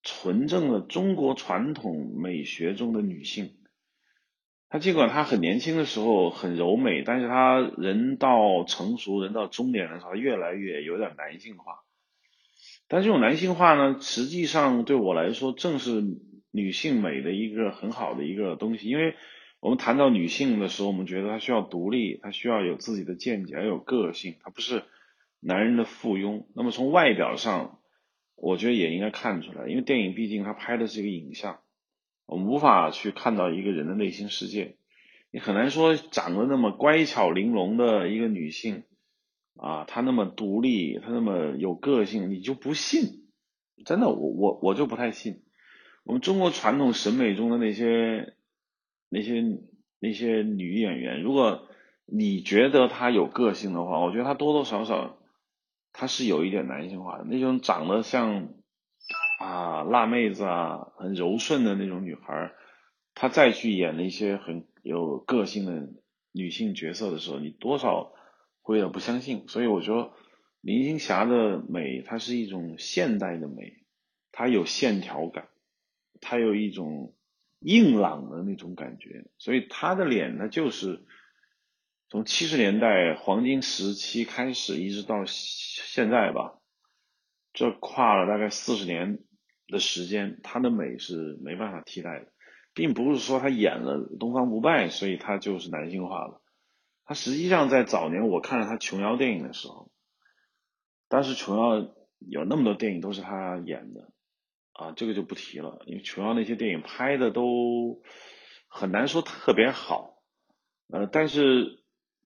[0.03, 3.59] 纯正的中国传统美学中的女性。
[4.69, 11.85] 她尽管她很年轻的时候很柔美，但是她人到成熟、人到中年的时候，越来越有点男性化。
[12.89, 16.03] 但这种男性化呢，实际上对我来说，正是
[16.51, 18.89] 女性美的一个很好的一个东西。
[18.89, 19.15] 因为
[19.63, 24.83] 我们谈到女性的时候，我们觉得她需要独立，她需要有自己的见解，要有个性，她不是
[25.39, 26.47] 男人的附庸。
[26.57, 27.79] 那么从外表上，
[28.35, 31.61] 我觉得也应该看出来，因为电影毕竟它拍的是一个影像。
[32.27, 34.75] 我们无法去看到一个人的内心世界，
[35.31, 38.83] 你很难说长得那么乖巧玲珑的一个女性
[39.55, 43.29] 啊，她那么独立，她那么有个性，你就不信？
[43.85, 45.45] 真的，我我我就不太信。
[46.03, 48.35] 我们中国传统审美中的那些
[49.13, 49.45] 那些
[50.01, 51.69] 那些女演员，如果
[52.07, 55.19] 你觉得她有个性的话，我觉得她多多少少
[55.93, 58.55] 她是有一点男性化的，那种长得像。
[59.41, 62.53] 啊，辣妹子啊，很柔顺的那种女孩，
[63.13, 65.89] 她再去演那些很有个性的
[66.31, 68.13] 女性角色的时候，你多少
[68.61, 69.49] 会有点不相信。
[69.49, 70.15] 所以我说，
[70.61, 73.83] 林青霞的美，它是一种现代的美，
[74.31, 75.49] 它有线条感，
[76.21, 77.13] 它有一种
[77.63, 79.25] 硬朗的那种感觉。
[79.39, 81.05] 所以他的脸呢，就是
[82.09, 86.59] 从七十年代黄金时期开始，一直到现在吧，
[87.53, 89.19] 这跨了大概四十年。
[89.69, 92.27] 的时间，他的美是没办法替代的，
[92.75, 96.43] 并不是说他演了《东方不败》，所以他就是男性化了。
[97.07, 99.91] 他实际上在早年我看了他琼瑶电影的时候，
[101.09, 104.13] 当时琼瑶有那么多电影都是他演的，
[104.73, 108.01] 啊，这个就不提了，因为琼瑶那些电影拍的都
[108.69, 110.23] 很难说特别好，
[110.89, 111.81] 呃，但是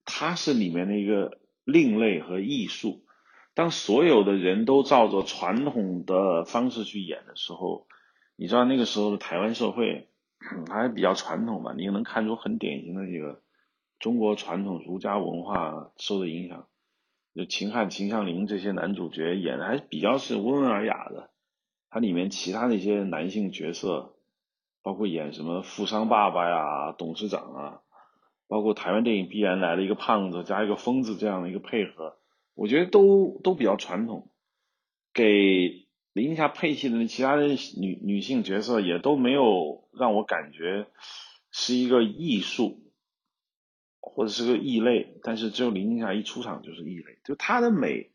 [0.05, 3.03] 她是里面的一个另类和艺术。
[3.53, 7.87] 当所有的人都照着传统的方式去演的时候，
[8.35, 10.09] 你知道那个时候的台湾社会
[10.69, 11.73] 还比较传统嘛？
[11.75, 13.41] 你能看出很典型的这个
[13.99, 16.67] 中国传统儒家文化受的影响。
[17.33, 21.31] 就秦汉、秦香林这些男主角演的还是比较是温文尔雅的，
[21.97, 24.13] 它里面其他那些男性角色，
[24.83, 27.81] 包括演什么富商爸爸呀、董事长啊，
[28.47, 32.15] 包括台湾电影必然来了一个胖子加一个疯子这样的一个配合。
[32.53, 34.29] 我觉得都都比较传统，
[35.11, 40.85] 给林青霞配戏的那其他的女女性角色也都没有让我感觉
[41.49, 42.79] 是一个艺术
[43.99, 48.11] 或者是个异类，但是只有林青霞一出场就是异类，就她的美，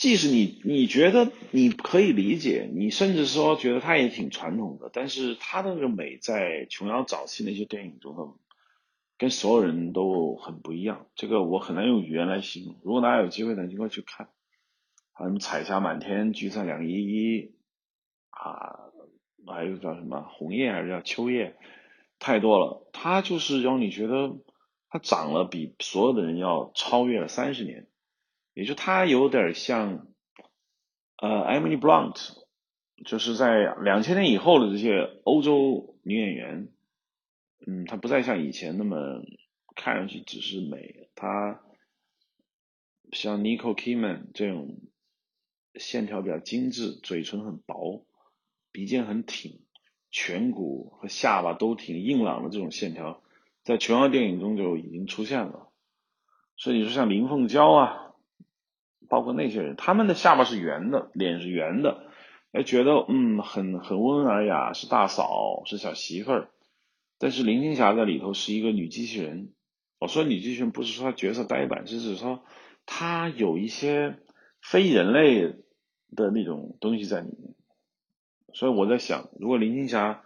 [0.00, 8.22] 即使你你觉得你可以理解，你甚至说觉得她也挺传统的，但是她的那个美在琼瑶早期那些电影中的。
[9.18, 12.80] 跟所有人都很不一样，这个我很难用语言来形容。
[12.82, 14.30] 如果大家有机会呢，应该去看。
[15.12, 17.52] 还有彩霞满天，菊菜两依依，
[18.30, 18.88] 啊，
[19.46, 21.54] 还有叫什么红叶还是叫秋叶，
[22.18, 22.88] 太多了。
[22.94, 24.38] 他就是让你觉得
[24.88, 27.86] 他长了比所有的人要超越了三十年，
[28.54, 30.06] 也就他有点像
[31.16, 32.32] 呃，Emily Blunt，
[33.04, 36.68] 就是在两千年以后的这些欧洲女演员。
[37.66, 39.22] 嗯，她不再像以前那么
[39.76, 41.60] 看上去只是美，她
[43.12, 44.78] 像 Nicole Kidman 这种
[45.74, 48.06] 线条比较精致，嘴唇很薄，
[48.72, 49.60] 鼻尖很挺，
[50.10, 53.22] 颧骨和下巴都挺硬朗的这种线条，
[53.62, 55.68] 在琼瑶电影中就已经出现了。
[56.56, 58.09] 所以你说像林凤娇啊，
[59.10, 62.06] 包括那些人，他们的下巴是圆的，脸是圆的，
[62.52, 66.48] 哎，觉得嗯很很温文尔雅，是大嫂，是小媳妇儿。
[67.18, 69.52] 但是林青霞在里头是一个女机器人，
[69.98, 72.44] 我说女机器人不是说她角色呆板，是指说
[72.86, 74.16] 她有一些
[74.62, 75.56] 非人类
[76.16, 77.54] 的那种东西在里面。
[78.54, 80.22] 所以我在想，如果林青霞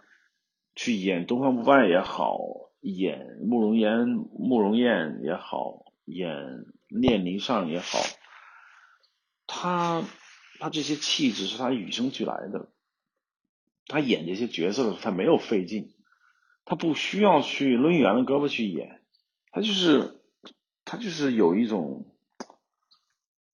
[0.75, 2.37] 去演东方不败也好，
[2.81, 7.99] 演慕容岩、慕容燕也好，演念宁上也好，
[9.57, 10.03] 他
[10.59, 12.69] 他这些气质是他与生俱来的。
[13.87, 15.93] 他演这些角色的时候，他没有费劲，
[16.65, 19.01] 他不需要去抡圆了胳膊去演，
[19.51, 20.19] 他就是
[20.83, 22.13] 他就是有一种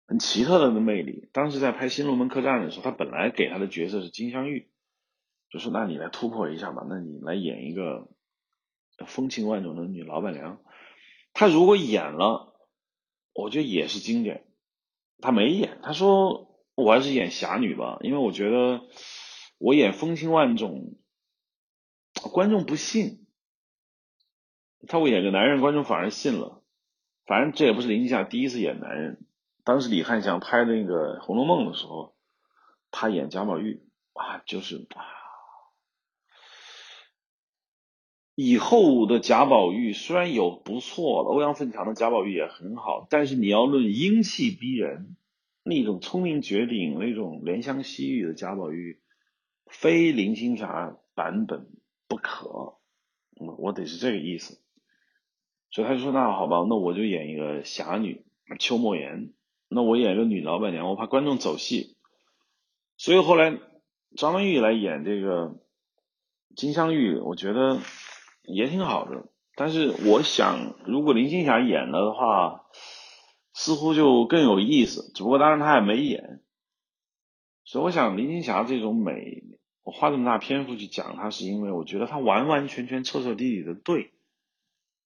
[0.06, 1.28] 很奇特的魅力。
[1.32, 4.70] 当时在拍《新龙门客栈》的时候，他本来给他的角色是金镶玉，
[5.50, 8.08] 就说那你来突破一下吧，那你来演一个。
[9.06, 10.60] 风情万种的女老板娘，
[11.32, 12.52] 她如果演了，
[13.32, 14.47] 我觉得也是经典。
[15.20, 18.82] 他没演，他说我还是演侠女吧，因为我觉得
[19.58, 20.96] 我演风情万种，
[22.32, 23.26] 观众不信。
[24.86, 26.62] 他我演个男人，观众反而信了。
[27.26, 29.26] 反正这也不是林青霞第一次演男人，
[29.64, 32.14] 当时李翰祥拍那个《红楼梦》的时候，
[32.90, 35.17] 他演贾宝玉啊，就是啊。
[38.40, 45.16] 以后的贾宝玉虽然有不错的，欧阳奋强的贾宝玉也很好，但是你要论英气逼人，
[45.64, 49.00] 那种聪明绝顶、那种怜香惜玉的贾宝玉，
[49.66, 51.66] 非林青霞版本
[52.06, 52.76] 不可。
[53.40, 54.60] 嗯，我得是这个意思。
[55.72, 58.24] 所以他就说：“那好吧，那我就演一个侠女
[58.60, 59.32] 邱莫言，
[59.68, 61.96] 那我演一个女老板娘，我怕观众走戏。”
[62.98, 63.58] 所以后来
[64.16, 65.58] 张曼玉来演这个
[66.54, 67.80] 金镶玉，我觉得。
[68.48, 72.64] 也挺好的，但是我想，如果林青霞演了的话，
[73.52, 75.12] 似乎就更有意思。
[75.14, 76.42] 只不过当然她也没演，
[77.64, 79.44] 所以我想林青霞这种美，
[79.82, 84.12] 我花这么大篇幅去讲她，是因为我觉得她完完全全彻彻底底的对。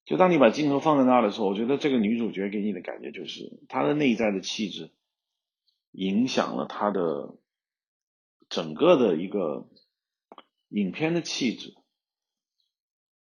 [0.05, 4.91] 就当你把镜头放在那的时候，我觉得这个女主角给你的感觉就是她的内在的气质，
[5.93, 7.37] 影响了她的
[8.49, 9.69] 整个的一个
[10.69, 11.75] 影片的气质。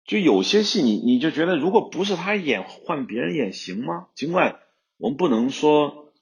[0.05, 4.09] 就有些戏，你你就觉得，如果不是他演，换别人演行吗？
[4.15, 4.61] 尽管
[4.99, 6.13] 我们不能说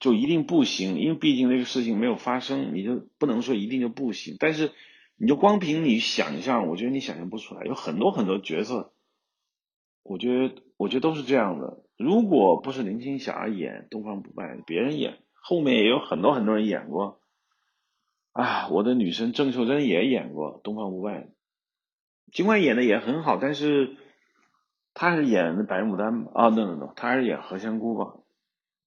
[0.00, 4.36] 就一定不行，因为毕竟这个事情没有发生，你就不能说一定就不行。
[4.38, 4.72] 但是，
[5.16, 7.64] 你就光凭你想象，我觉得你想象不出来。
[7.64, 8.92] 有很多很多角色，
[10.02, 11.82] 我觉得我觉得都是这样的。
[11.98, 17.20] 如果不是林青霞演东方不败，别人演，后面也有很多很多人演过。
[18.32, 21.28] 啊，我的女神郑秀珍也演过东方不败。
[22.32, 23.96] 尽管演的也很好，但是
[24.94, 28.16] 他还是演的白牡丹啊，no no no，他还是演何仙姑吧。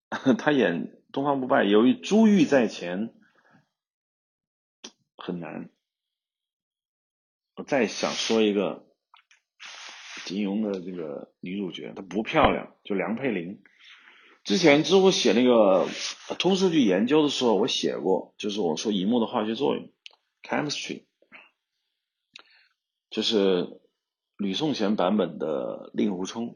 [0.38, 3.13] 他演东方不败，由于珠玉在前，
[5.15, 5.69] 很难。
[7.56, 8.88] 我再想说一个
[10.25, 13.62] 金庸的这个女主角，她不漂亮，就梁佩玲。
[14.43, 15.88] 之前知乎写那个
[16.39, 19.91] 通数据研究的时候，我写过，就是我说荧幕的化学作用
[20.41, 21.04] ，chemistry。
[23.10, 23.80] 就是
[24.38, 26.54] 吕颂贤版本的令狐冲，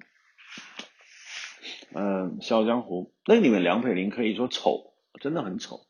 [1.93, 5.87] 嗯，《笑傲江湖》那里面梁佩玲可以说丑，真的很丑。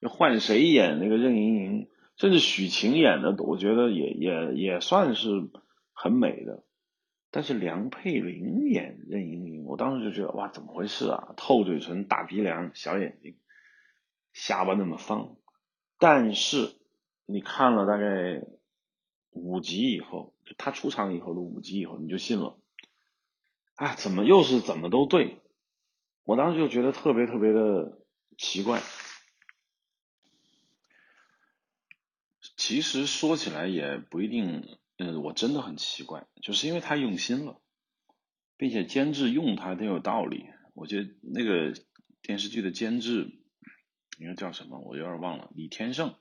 [0.00, 5.28] 就换谁演那个任盈盈，甚至许晴演的，我觉得也也也算是
[5.92, 6.64] 很美的。
[7.30, 11.34] 但是梁佩玲演任盈盈，我当时就觉得哇，怎么回事啊？
[11.36, 13.36] 透嘴唇、大鼻梁、小眼睛，
[14.32, 15.36] 下巴那么方。
[15.98, 16.70] 但是
[17.26, 18.42] 你看了大概。
[19.30, 22.58] 五集以后，就他出场以后的五集以后，你就信了。
[23.74, 25.40] 啊，怎么又是怎么都对？
[26.24, 27.98] 我当时就觉得特别特别的
[28.36, 28.82] 奇怪。
[32.56, 37.60] 其实说起来也不一定，嗯，我真的很奇怪，就是因为他用心了，
[38.56, 40.46] 并且监制用他很有道理。
[40.74, 41.72] 我觉得那个
[42.20, 43.38] 电视剧的监制
[44.18, 44.80] 应该叫什么？
[44.80, 46.16] 我有点忘了，李天胜。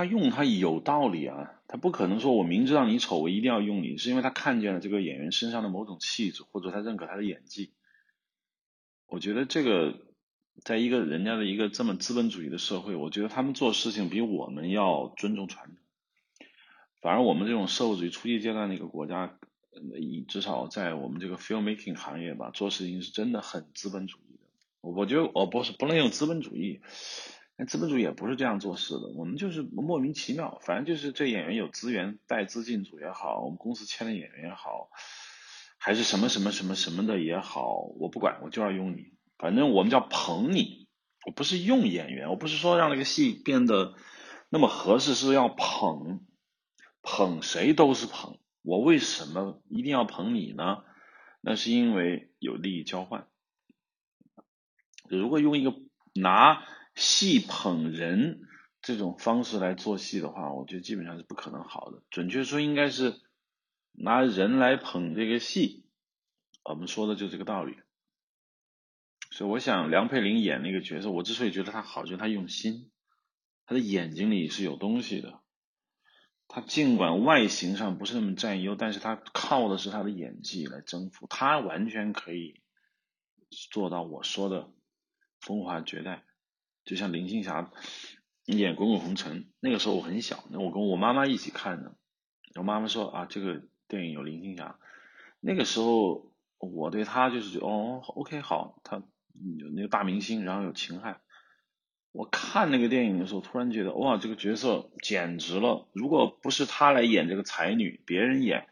[0.00, 7.72] 他用他有道理啊，他不可能说我明知道你丑，我一定要用你，是因为他看见了这个演员身上的某种气质，或者他认可他的演技。
[9.08, 9.98] 我觉得这个，
[10.64, 15.76] 在一个人家的一个这么资本主义的社会，我觉得他们做事情比我们要尊重传统。
[17.02, 19.38] 反而我们这种社会主义初级阶段的一个国家，
[20.28, 24.48] 至少在我们这个 filmmaking 行业吧，做事情是真的很资本主义的。
[24.80, 26.80] 我觉得我不是不能用资本主义。
[27.66, 34.90] 资本主义也不是这样做事的，我们就是莫名其妙，反正就是这演员有资源带资进组也好，我们公司签的演员也好，
[35.78, 40.88] 还是什么什么什么什么的也好，我不管，我就要用你，反正我们叫捧你，
[41.26, 43.94] 我不是用演员，我不是说让那个戏变得
[44.48, 46.24] 那么合适，是要捧，
[47.02, 50.84] 捧谁都是捧，我为什么一定要捧你呢？
[51.40, 53.26] 那是因为有利益交换。
[55.08, 55.74] 如果用一个
[56.14, 56.62] 拿
[56.94, 58.40] 戏捧人
[58.82, 62.02] 这种方式来做戏的话，我觉得基本上是不可能好的。
[62.10, 63.20] 准确说，应该是
[63.92, 65.86] 拿人来捧这个戏。
[66.62, 67.76] 我们说的就这个道理。
[69.30, 72.90] 所以，我想梁佩玲演那个角色，我之所以觉得她好，就是她用心，
[73.64, 75.40] 她的眼睛里是有东西的。
[76.48, 81.26] 她尽管外形上不是那么占优，但是她靠的是她的演技来征服。
[81.28, 82.60] 她完全可以
[83.70, 84.72] 做到我说的
[85.40, 86.24] 风华绝代。
[86.84, 87.70] 就像林青霞
[88.46, 91.94] 演《滚滚红尘》，那个时候我很小，那我跟我妈妈一起看的。
[92.56, 94.78] 我妈妈说啊，这个电影有林青霞。
[95.40, 99.02] 那个时候我对她就是觉得哦，OK 好，她。
[99.58, 101.22] 有那个大明星，然后有秦汉。
[102.12, 105.88] 我看那个电影的时候，突然觉得哇，这个角色简直了！
[105.94, 108.68] 如果不是她来演这个才女，别人演，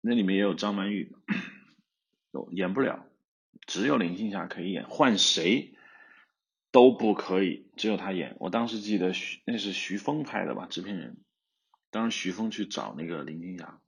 [0.00, 1.14] 那里面也有张曼玉，
[2.52, 3.04] 演不了，
[3.66, 5.74] 只有林青霞可以演，换谁
[6.72, 8.34] 都不可以，只有他演。
[8.40, 11.18] 我当时记得徐那是徐峰拍的吧，制片人。
[11.90, 13.80] 当时徐峰去找那个林青霞，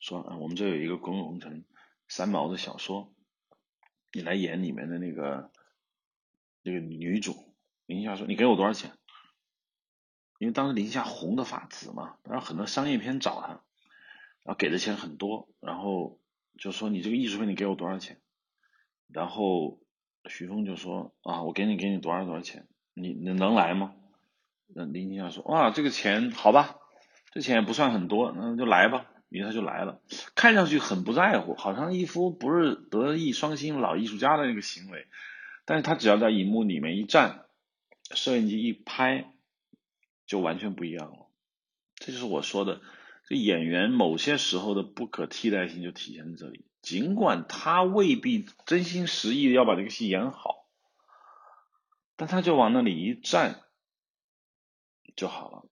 [0.00, 1.62] 说啊，我们这有一个《滚滚红尘》
[2.08, 3.14] 三毛的小说。
[4.12, 5.50] 你来演里面的那个
[6.62, 7.54] 那个女主，
[7.86, 8.92] 林青霞说：“你给我多少钱？”
[10.38, 13.48] 因为当时林青霞红的发紫嘛，然后很多商业片找她，
[14.42, 16.20] 然后给的钱很多，然后
[16.58, 18.20] 就说：“你这个艺术片你给我多少钱？”
[19.08, 19.80] 然后
[20.28, 22.66] 徐峰就说：“啊，我给你给你多少多少钱？
[22.94, 23.94] 你你能来吗？”
[24.74, 26.76] 那林青霞说：“哇，这个钱好吧，
[27.32, 30.00] 这钱也不算很多，那就来吧。”于是他就来了，
[30.36, 35.06] 看上去很不在乎，好像一副不是德艺双馨老艺术家的那个行为。
[35.64, 37.46] 但是他只要在荧幕里面一站，
[38.14, 39.32] 摄影机一拍，
[40.26, 41.26] 就完全不一样了。
[41.96, 42.80] 这就是我说的，
[43.28, 46.64] 这演员某些时候的不可替代性就体现在这里。
[46.84, 50.66] 尽管他未必真心实意的要把这个戏演好，
[52.14, 53.62] 但他就往那里一站
[55.16, 55.64] 就好了。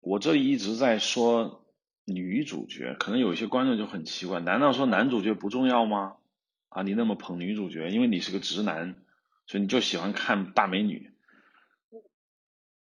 [0.00, 1.58] 我这里一直在说。
[2.06, 6.16] 女主角可能有一些观众就很奇怪，难道说男主角不重要吗？
[6.68, 8.96] 啊，你那么捧女主角，因为你是个直男，
[9.46, 11.12] 所以你就喜欢看大美女。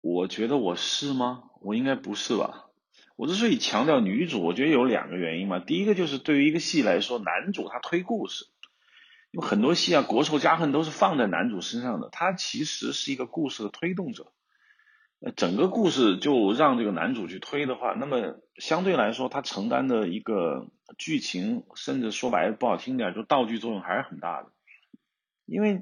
[0.00, 1.50] 我觉得我是吗？
[1.60, 2.71] 我应该不是吧？
[3.16, 5.58] 我之所以强调女主，我觉得有两个原因嘛。
[5.58, 8.46] 第一个就是对于一个戏来说，男主他推故事，
[9.30, 14.32] 因为很多戏啊，国仇家恨都是放在男主身上的，他其实是一个故事的推动者。
[15.36, 20.66] 整个故事就让这个男主去推的话，那么相对来说，他承担的一个
[20.98, 24.50] 剧情，甚至说白了不好听点，就道具作用还是很大的。
[25.46, 25.80] 因为，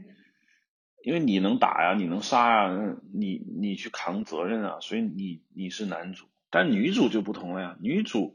[1.02, 6.26] 因为你能打呀，你能杀呀，你你去扛责任啊，所以你你是男主。
[6.50, 8.34] 但女主就不同了呀，女主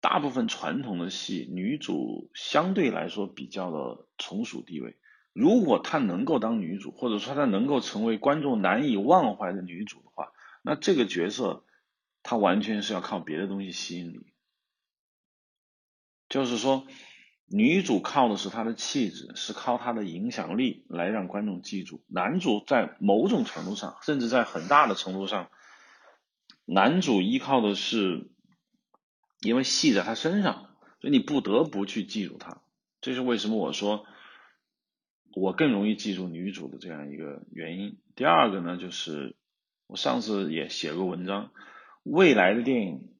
[0.00, 4.96] 大部分传统的戏，女主相对来说比较的从属地位。
[5.32, 11.64] 如果她能够当女主，或者说她能够成为观众难以忘怀的女主的话，那这个角色
[12.22, 14.26] 她完全是要靠别的东西吸引你。
[16.28, 16.86] 就是说，
[17.46, 22.04] 女主靠的是她的气质，是靠她的影响力来让观众记住。
[22.06, 25.50] 男主在某种程度上，甚至在很大的程度上，
[26.68, 28.30] 男主依靠的是
[29.40, 32.62] 因为戏在他身上，所以你不得不去记住他。
[33.00, 34.04] 这是为什么我说。
[35.34, 37.98] 我更容易记住女主的这样一个原因。
[38.16, 39.36] 第二个呢，就是
[39.86, 41.52] 我上次也写过文章，
[42.02, 43.10] 未来的电影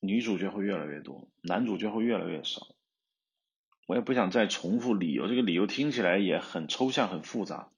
[0.00, 2.66] 女主角会越来越多，男主角会越来越少。
[3.86, 7.68] 我也不想再重复理由，这个理由听起来也很抽象、很复杂。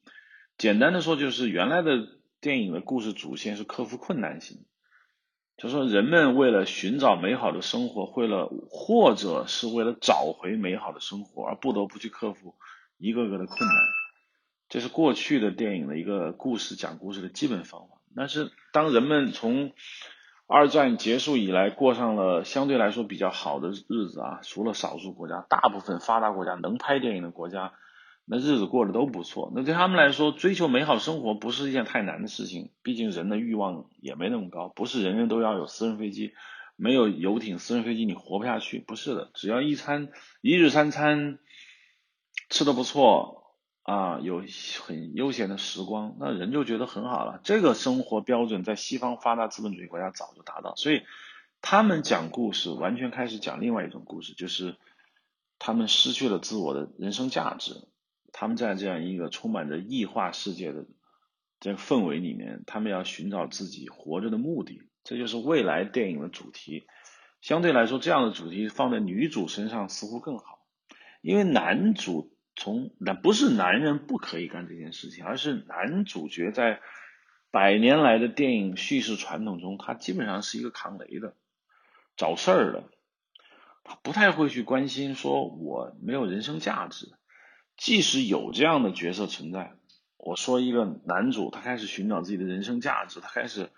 [0.56, 2.08] 简单的说，就是原来的
[2.40, 4.64] 电影的故事主线是克服困难型，
[5.56, 12.54] 就说人们为了寻找美好的生活，为了或者是为了找回美好的生活而不得不去克服。
[12.96, 13.76] 一个个的困难，
[14.68, 17.96] 这是过去的电影的一个故事讲故事的基本方法。
[18.14, 19.72] 但是，当人们从
[20.46, 27.72] 二战结束以来，过上了相对来说比较好的日子啊，除了少数国家，大部分发达国家能拍电影的国家，
[28.24, 29.52] 那日子过得都不错。
[29.54, 32.70] 那对他们来说，追求美好生活不是一件太难的事情。
[32.82, 36.32] 毕竟人的欲望也没那么高，不是人人都要有私人飞机，
[36.76, 38.78] 没有游艇、私人飞机你活不下去。
[38.78, 40.08] 不是的，只要一餐
[40.40, 41.38] 一日三餐。
[42.50, 44.44] 吃的不错啊，有
[44.82, 47.40] 很悠闲的时光，那人就觉得很好了。
[47.42, 51.02] 这个生活标准在西方发达资本主义国家早就达到，所以
[51.62, 54.76] 他们讲故事完全开始讲另外一种故事，就是
[55.58, 57.88] 他们失去了自我的人生价值，
[58.36, 60.86] 他们在这样一个充满着异化世界的
[61.60, 66.84] 这个氛围里面，他们要寻找自己活着的目的，这就是未来电影的主题。
[67.40, 70.66] 相对来说，这样的主题放在女主身上似乎更好，
[71.22, 76.80] 因为男主从那不是男人不可以干这件事情，而是男主角在
[77.52, 81.36] 百年来的电影叙事传统中，他基本上是一个扛雷的、
[82.16, 82.90] 找事儿的，
[83.84, 87.12] 他不太会去关心说我没有人生价值，
[87.76, 89.72] 即使有这样的角色存在。
[90.16, 93.70] 我说一个男主，他开始寻找自己的人生价值，他开始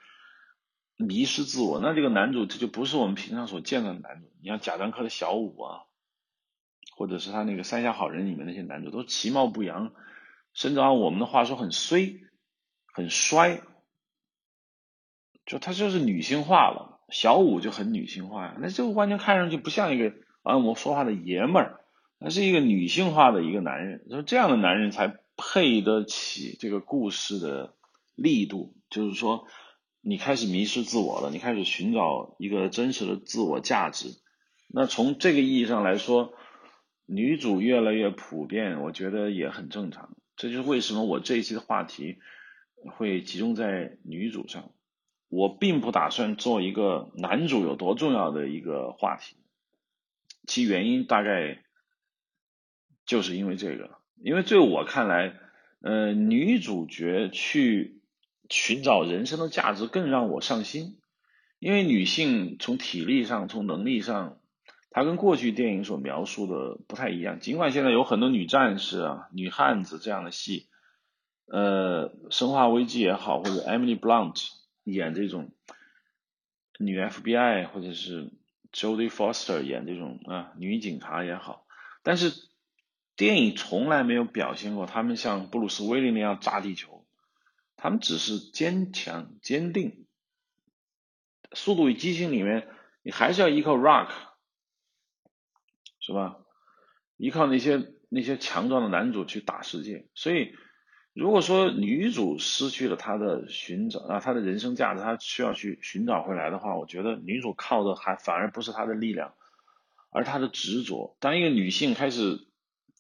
[0.97, 1.81] 迷失自我。
[1.81, 4.31] 那这个男主，这就不是我们平常所见到的男主。
[4.41, 5.81] 你像贾樟柯的小五啊，
[6.97, 9.93] 或者是他那个《三峡好人》里面那些男主，都其貌不扬，
[10.53, 12.21] 甚至按我们的话说很衰、
[12.93, 13.61] 很衰，
[15.45, 17.01] 就他就是女性化了。
[17.09, 21.81] 小五就很女性化呀，那就完全看上去不像一个按我说话的爷们儿，
[22.19, 24.05] 他是一个女性化的一个男人。
[24.11, 25.19] 说这样的男人才。
[25.39, 27.75] 配得起这个故事的
[28.15, 29.47] 力度，就是说，
[30.01, 34.09] 你开始迷失自我了，你开始寻找一个真实的自我价值。
[34.67, 36.33] 那从这个意义上来说，
[37.05, 40.17] 女主越来越普遍，我觉得也很正常。
[40.37, 42.17] 这就是为什么我这一期的话题
[42.97, 44.71] 会集中在女主上。
[45.29, 49.37] 我并不打算做一个男主有多重要的一个话题，
[50.47, 51.63] 其原因大概
[53.07, 53.97] 就是因为这个。
[54.23, 55.35] 因为在我看来，
[55.83, 58.01] 呃，女主角去
[58.49, 60.99] 寻找人生的价值更让我上心。
[61.59, 64.39] 因为女性从体力上、从能力上，
[64.91, 67.41] 她跟过去电影所描述的不太一样。
[67.41, 70.69] 尽管现在有很多女战士啊、女汉子这样的戏，
[71.47, 74.49] 呃，《生化危机》也好，或者 Emily Blunt
[74.85, 75.53] 演这种
[76.79, 78.33] 女 FBI，或者是
[78.73, 81.67] Jodie Foster 演这种啊女警察也好，
[82.03, 82.33] 但是。
[83.17, 87.07] 电影从来没有表现过他们像布鲁斯威利那样炸地球，
[87.75, 90.05] 他们只是坚强坚定。
[91.53, 92.69] 速度与激情里面，
[93.03, 94.11] 你还是要依靠 Rock，
[95.99, 96.37] 是吧？
[97.17, 100.09] 依靠那些那些强壮的男主去打世界。
[100.15, 100.55] 所以，
[101.15, 109.33] 如果说女主失去了她的寻找啊，她的人生价值，她需要去寻找回来的话，我觉得女主靠的还反而不是她的力量，
[110.11, 111.17] 而她的执着。
[111.19, 112.47] 当一个女性开始。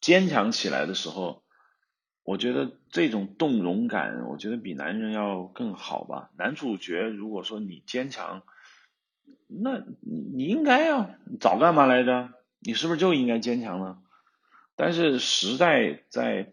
[0.01, 1.43] 坚强起来的时候，
[2.23, 6.31] 我觉得这种动容感，我觉得比男人要更好吧。
[6.37, 8.43] 男主角如果说你坚强，
[9.47, 12.31] 那你应该呀，早干嘛来着？
[12.59, 13.99] 你是不是就应该坚强呢？
[14.75, 16.53] 但是时代在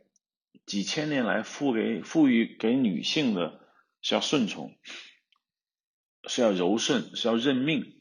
[0.66, 3.60] 几千年来赋给赋予给女性的
[4.02, 4.76] 是要顺从，
[6.28, 7.96] 是要柔顺，是要认命。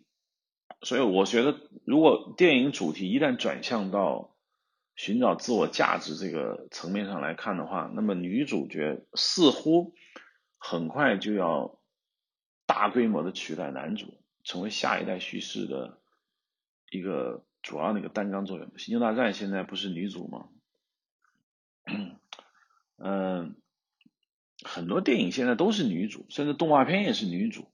[0.82, 4.31] 所以我觉得，如果电影主题一旦转向到
[4.94, 9.94] 寻找自我价值这个层面上来看的话，那么女主角似乎
[10.58, 11.78] 很快就要
[12.66, 14.14] 大规模的取代男主，
[14.44, 15.98] 成为下一代叙事的
[16.90, 18.78] 一个主要的一个担纲作用。
[18.78, 20.48] 星球大战现在不是女主吗？
[22.98, 23.56] 嗯，
[24.62, 27.66] 很多电影现在都是女主，甚至动画片也是女主，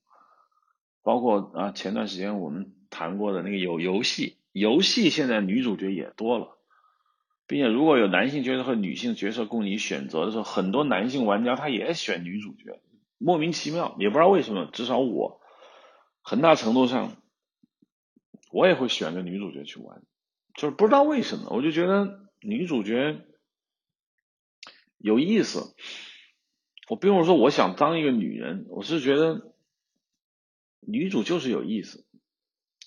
[1.03, 6.58] 包括啊前段时间我们谈过的那个有游戏，游戏现在女主角也多了。
[7.49, 12.79] 并且如果有男性角色和女性角色供你选择的时候，很多男性玩家他也选女主角，
[13.17, 14.69] 莫名其妙，也不知道为什么。
[14.71, 15.41] 至少我
[16.21, 17.17] 很大程度上，
[18.53, 20.03] 我也会选个女主角去玩，
[20.55, 23.19] 就是不知道为什么，我就觉得女主角
[24.99, 25.75] 有意思。
[26.89, 29.55] 我并不是说我想当一个女人，我是觉得
[30.81, 32.05] 女主就是有意思。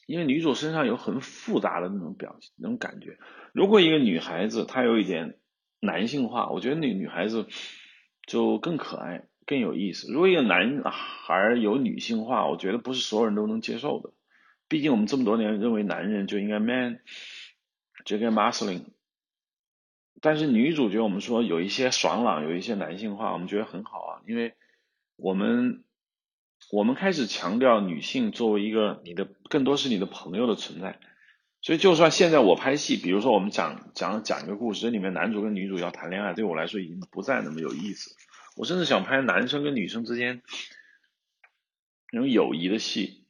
[0.08, 3.18] 因为女主身上有很复杂的那种表情，那种感觉。
[3.54, 5.38] 如果一个女孩子她有一点
[5.80, 7.48] 男性化，我觉得那女孩子
[8.28, 10.12] 就更可爱、更有意思。
[10.12, 14.12] 如果一个男孩有女性化，我觉得不是所有人都能接受的。
[14.68, 17.00] 毕竟我们这么多年认为男人就应该 man，
[18.06, 18.86] 就应该 masculine。
[20.22, 24.56] 但是女主角我们说有一些爽朗，有一些男性化，我们觉得很好啊，因为
[25.16, 25.84] 我们。
[26.70, 31.00] 我们开始强调女性作为一个你的更多是你的朋友的存在，
[31.62, 38.16] 所以就算现在我拍戏，比如说我们讲讲讲一个故事，里面男主跟女主要谈恋爱，对我来说已经不再那么有意思。
[38.56, 40.42] 我甚至想拍男生跟女生之间
[42.12, 43.26] 那种友谊的戏，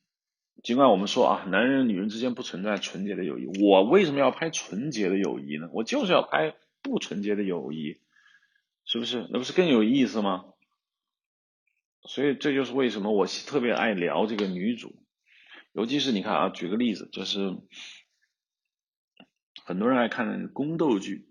[0.64, 5.70] 尽管我们说啊，男人女人之间不存在纯洁的友谊，我为什么要拍纯洁的友谊呢？
[5.74, 8.00] 我就是要拍不纯洁的友谊，
[8.86, 9.28] 是不是？
[9.32, 10.46] 那不是更有意思吗？
[12.04, 14.96] 所以这就是为什么我特别爱聊这个女主，
[15.72, 17.58] 尤其是你看啊，举个例子，就是
[19.64, 21.28] 很多人爱看宫斗剧，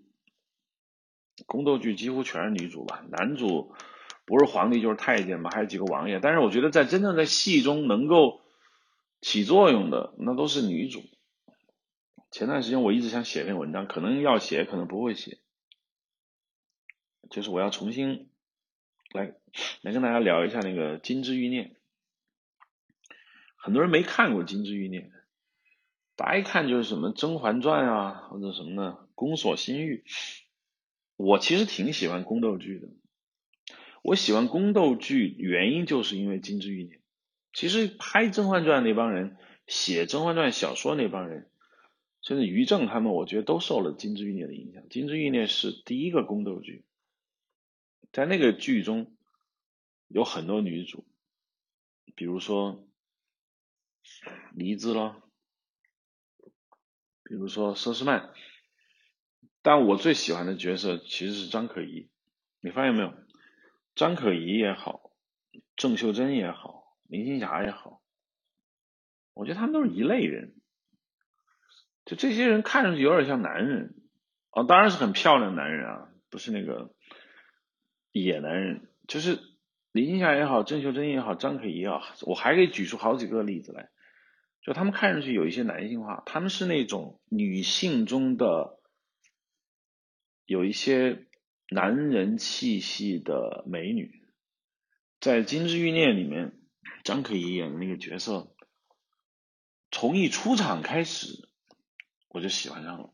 [1.45, 3.75] 宫斗剧几乎全是女主吧，男主
[4.25, 6.19] 不是皇帝就是太监嘛，还有几个王爷。
[6.19, 8.41] 但是我觉得在真正在戏中能够
[9.19, 11.03] 起作用的那都是女主。
[12.31, 15.41] 前段时间我一直想写篇文章，可能要写，可能不会写，
[17.29, 18.29] 就是我要重新
[19.11, 19.35] 来
[19.81, 21.63] 来跟大家聊一下那个《金枝欲孽》。
[23.55, 25.01] 很多人没看过《金枝欲孽》，
[26.15, 30.03] 大家一看就是什么《甄嬛传》啊，或者什么呢《宫锁心玉》。
[31.15, 32.87] 我其实挺喜欢宫斗剧的，
[34.01, 36.95] 我喜欢宫斗剧原因就是因为《金枝欲孽》。
[37.53, 39.37] 其实拍《甄嬛传》那帮人，
[39.67, 41.51] 写《甄嬛传》小说那帮人，
[42.23, 44.81] 甚至于正他们，我觉得都受了《金枝欲孽》的影响。
[44.87, 46.85] 《金枝欲孽》是第一个宫斗剧，
[48.11, 49.13] 在那个剧中
[50.13, 51.07] 有很多女主，
[52.15, 52.87] 比如说
[54.53, 55.23] 黎姿咯，
[57.23, 58.33] 比如说佘诗曼。
[59.63, 62.09] 但我最喜欢的角色其实是张可颐，
[62.61, 63.13] 你发现没有？
[63.93, 65.11] 张可颐也好，
[65.75, 68.01] 郑秀珍也好，林青霞也好，
[69.33, 70.55] 我觉得他们都是一类人。
[72.05, 73.93] 就这些人看上去有点像男人，
[74.49, 76.95] 哦，当然是很漂亮的男人啊，不是那个
[78.11, 78.87] 野男人。
[79.07, 79.39] 就是
[79.91, 83.89] 林青霞也好，郑秀珍也好，张可颐也好，我还可以举出好几个例子来。
[84.61, 88.77] 就他们看上去有一些男性化，他们是那种女性中的。
[90.47, 91.27] 有一些
[91.69, 94.21] 男人气息的美女，
[95.21, 96.51] 在《金枝欲孽》里面，
[97.05, 98.53] 张可颐演的那个角色，
[99.91, 101.47] 从一出场开始
[102.27, 103.13] 我就喜欢上了。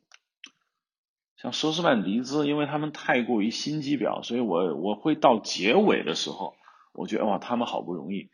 [1.36, 6.56] 像佘诗曼、黎姿，因为他们太过于心机婊，所以我我会到结尾的时候，
[6.98, 8.30] 我觉得哇，他们好不容易。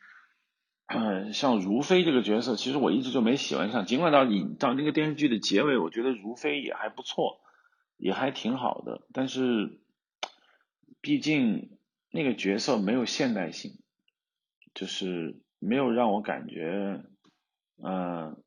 [0.87, 7.41] 嗯，像如妃这个角色，其实我一直就没喜欢上，尽管到引到那个电视剧的结尾，我觉得如妃也还不错。
[7.95, 9.79] 也还挺好的，但是
[10.99, 11.77] 毕竟
[12.09, 13.77] 那个角色没有现代性，
[14.73, 17.01] 就是没有让我感觉，
[17.81, 18.43] 嗯，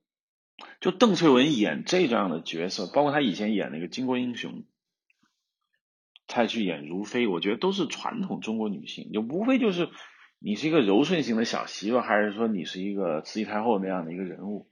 [0.81, 4.53] 就邓萃雯演这样的角色，包括她以前演那个《巾帼英雄》，
[6.27, 9.89] 再去演如妃，我觉得都是传统中国女性，就无非就是
[10.39, 14.69] 你是一个柔顺型的小媳妇，还是说你是一个慈禧太后那样的一个人物。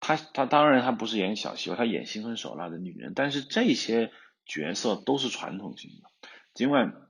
[0.00, 4.10] 她她当然她不是演小媳妇，她演心狠手辣的女人，但是这些
[4.44, 6.28] 角色都是传统型的。
[6.52, 7.08] 尽管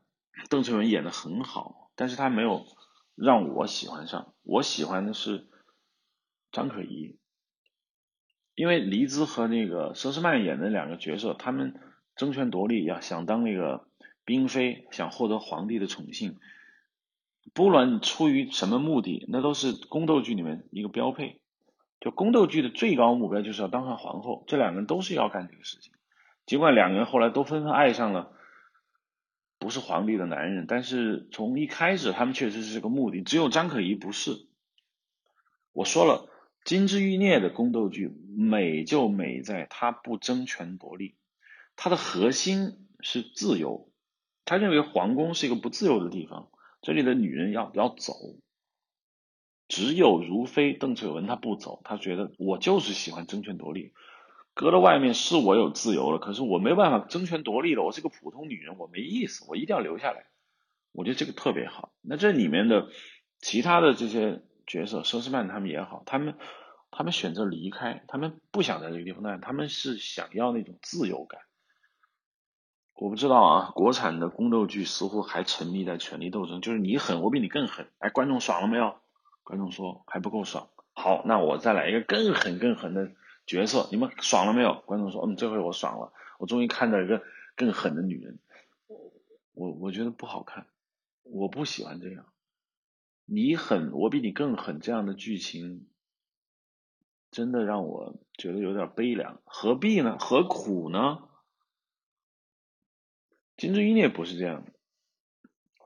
[0.49, 2.67] 邓萃雯演的很好，但是她没有
[3.17, 4.35] 让我喜欢上。
[4.43, 5.49] 我喜欢的是
[6.53, 7.19] 张可颐，
[8.55, 11.75] 因为黎姿和那个佘诗曼演的两个角色，他们
[12.17, 13.87] 争权夺利呀，想当那个
[14.25, 16.39] 嫔妃，想获得皇帝的宠幸，
[17.53, 21.41] 不论出于什么目的，那都是宫斗剧里面一个标配。
[22.01, 25.93] 就宫斗剧的最高目标就是要当上皇后，这两个人都是要干这个事情。
[26.45, 28.33] 尽管两个人后来都纷纷爱上了
[29.59, 33.23] 不是皇帝的男人，但是从一开始他们确实是个目的。
[33.23, 34.47] 只有张可颐不是。
[35.73, 36.29] 我说了，
[36.69, 41.15] 《金枝欲孽》的宫斗剧美就美在它不争权夺利，
[41.77, 43.91] 它的核心是自由。
[44.47, 46.51] 他认为皇宫是一个不自由的地方，
[46.83, 48.13] 这里的女人要要走。
[49.67, 53.95] 只有如妃邓萃雯她不走，她觉得我就是喜欢争权夺利，
[54.53, 60.27] 搁到外面是我有自由了，可是我没办法争权夺利了，我是个普通女人，我没意思，我一定要留下来。
[60.93, 61.95] 我觉得这个特别好。
[62.03, 62.89] 那这里面的
[63.39, 66.37] 其他的这些角色，佘诗曼他们也好，他们
[66.91, 71.41] 他们选择离开，他们不想在这个地方待，他们是想要那种自由感。
[72.95, 78.97] 我不知道啊，国产的宫斗剧似乎还沉迷在权力斗争，就是你狠，我比你更狠，哎，观众爽了没有？
[79.43, 83.11] 观众说还不够爽，好，那我再来一个更狠更狠的
[83.47, 84.75] 角色，你们爽了没有？
[84.87, 87.23] 观众说，嗯，这回我爽了，我终于看到一个
[87.57, 88.39] 更狠的女人。
[89.55, 90.67] 我我觉得不好看，
[91.25, 92.25] 我不喜欢这样。
[93.27, 95.87] 你狠，我比你更狠，这样的剧情
[97.31, 99.41] 真的让我觉得有点悲凉。
[99.45, 100.17] 何必呢？
[100.19, 101.19] 何苦呢？
[103.57, 104.73] 金枝欲孽不是这样的。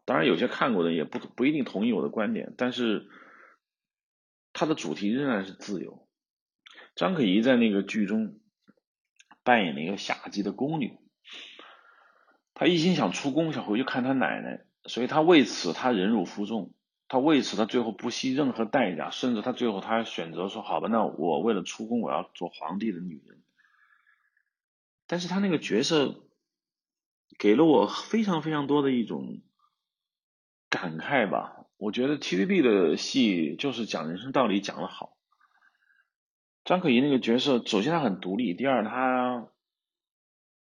[0.04, 3.08] 当然，有些看过的也不不一定同意我的观点，但是。
[4.54, 6.08] 它的主题仍然是自由。
[6.96, 8.40] 张可颐在那个剧中
[9.44, 10.98] 扮演了一个下级的宫女，
[12.54, 16.72] 她一心想出宫，想回去看她奶奶，所以她为此她忍辱负重，
[17.06, 23.40] 她为此她最后不惜任何代价，甚至她最后她选择说：“好吧，那我为了出宫，我要做皇帝的女人。”
[25.06, 26.24] 但是她那个角色
[27.38, 29.40] 给了我非常非常多的一种
[30.68, 31.66] 感慨吧。
[31.76, 35.16] 我觉得 TVB 的戏就是讲人生道理讲的好。
[36.64, 39.48] 张可颐那个角色，首先她很独立，第二她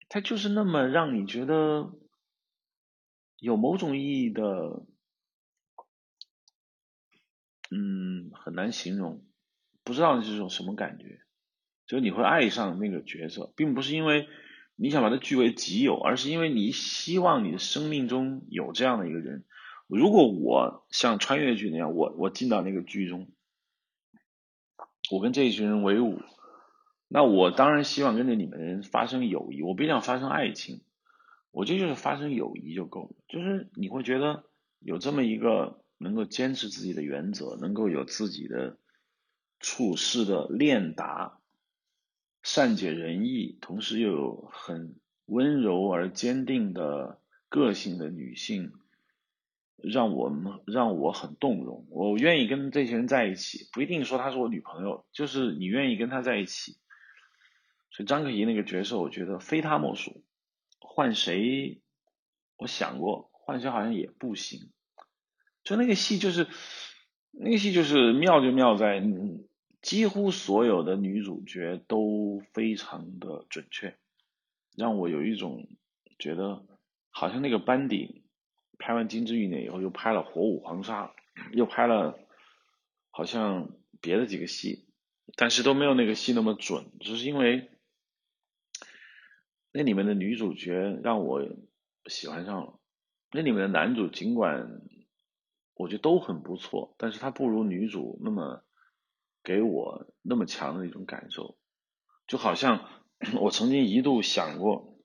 [0.10, 1.94] 他就是那么让你觉得
[3.38, 4.86] 有某种意义的，
[7.72, 9.24] 嗯，很难形容。
[9.84, 11.22] 不知道是种什么感觉，
[11.86, 14.28] 就是你会爱上那个角色，并不是因为
[14.76, 19.46] 你想把它据为己有，而是因为你希望你的生命中有这样的一个人。
[19.88, 23.28] 如果我像穿越剧那样，我我进到那个剧中，
[25.12, 26.20] 我跟这一群人为伍，
[27.08, 30.82] 那我当然希望跟着你们人发生友谊，我不想发生爱情，
[31.52, 33.16] 我这就是发生友谊就够了。
[33.28, 34.44] 就是你会觉得
[34.80, 35.82] 有这么一个。
[35.98, 38.78] 能够坚持自己的原则，能够有自己的
[39.62, 41.40] 处事的练达，
[42.46, 47.20] 善解人意，同时又有很温柔而坚定的
[47.50, 48.72] 个性的女性，
[49.78, 51.88] 让我们让我很动容。
[51.90, 56.78] 我愿意跟这些人在一起，不一定说她是我女朋友，就是你愿意跟她在一起。
[57.90, 60.24] 所以张可颐那个角色，我觉得非她莫属。
[60.80, 61.82] 换谁，
[62.58, 64.70] 我想过，换谁好像也不行。
[65.64, 66.48] 就那个戏就是，
[67.32, 69.02] 那个戏就是妙就妙在，
[69.86, 73.96] 几乎所有的女主角都非常的准确，
[74.76, 75.68] 让我有一种
[76.18, 76.66] 觉得
[77.12, 78.26] 好像那个班底
[78.80, 81.06] 拍完《金枝玉孽》以后又拍了《火舞黄沙》，
[81.54, 82.18] 又拍了
[83.12, 84.88] 好像别的几个戏，
[85.36, 87.70] 但是都没有那个戏那么准，只是因为
[89.72, 91.48] 那里面的女主角让我
[92.08, 92.80] 喜欢上了，
[93.32, 94.82] 那里面的男主尽管。
[95.78, 98.64] 我觉得都很不错，但是他不如女主那么
[99.46, 101.56] 给我那么强的一种感受，
[102.28, 102.90] 就好像
[103.40, 104.98] 我曾经一度想过，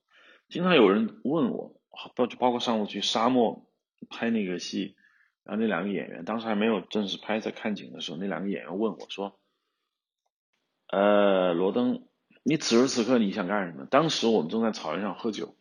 [0.49, 1.79] 经常有人问我，
[2.15, 3.65] 包包括上午去沙漠
[4.09, 4.97] 拍那个戏，
[5.43, 9.39] 然后那两个演员当时还没有正式拍，在看景的时候，那两个演员问我说
[10.91, 12.07] ：“呃，罗登，
[12.43, 15.55] 你此时此刻你想干什么？”当时我们正在草原上喝酒。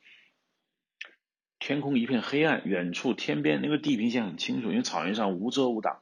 [1.62, 6.00] 天空一片黑暗，远处天边那个地平线很清楚，因为草原上无遮无挡，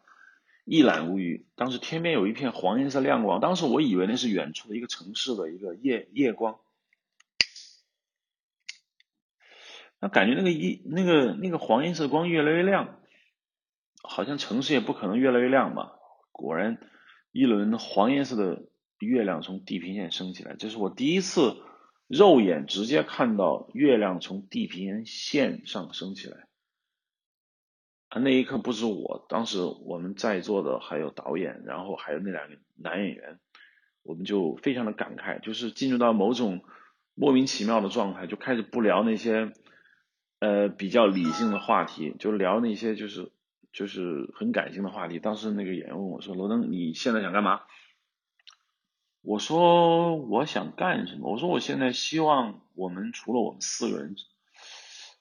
[0.69, 1.47] 一览无余。
[1.57, 6.59] 当时天边有一片黄颜色亮光，当时我以为那是远处的一个城市的一个夜夜光，
[10.01, 13.01] 那感觉那个一那个那个黄颜色光越来越亮，
[14.03, 15.93] 好像城市也不可能越来越亮嘛。
[16.33, 16.79] 果然，
[17.33, 21.57] 一轮黄颜色的月亮从地平线升起来，这是我第一次。
[22.09, 26.48] 肉眼直接看到月亮从地平线上升起来，
[28.09, 33.39] 啊那一刻不止我，当时我们在座的还有导演，然后还有那两个男演员，
[34.03, 36.65] 我们就非常的感慨，就是进入到某种
[37.15, 39.53] 莫名其妙的状态，就开始不聊那些
[40.39, 43.31] 呃比较理性的话题，就聊那些就是
[43.73, 45.19] 就是很感性的话题。
[45.19, 47.61] 当时那个演员问我说：“罗登，你现在想干嘛？”
[49.21, 51.31] 我说我想干什么？
[51.31, 54.17] 我说我现在希望我们除了我们四个人，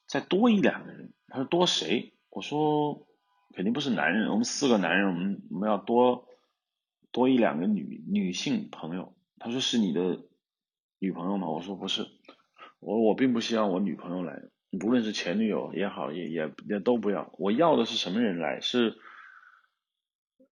[0.05, 1.11] 再多一两个人。
[1.27, 2.13] 他说多谁？
[2.37, 3.07] 我说
[3.55, 6.27] 肯定不是男人，我们四个男人，我们我们要多
[7.11, 9.15] 多一两个女女性朋友。
[9.39, 10.19] 他说是你的
[10.99, 11.49] 女朋友吗？
[11.49, 12.05] 我说不是，
[12.79, 14.39] 我我并不希望我女朋友来，
[14.79, 17.33] 不论是前女友也好，也也也都不要。
[17.39, 18.61] 我要的是什么人来？
[18.61, 18.99] 是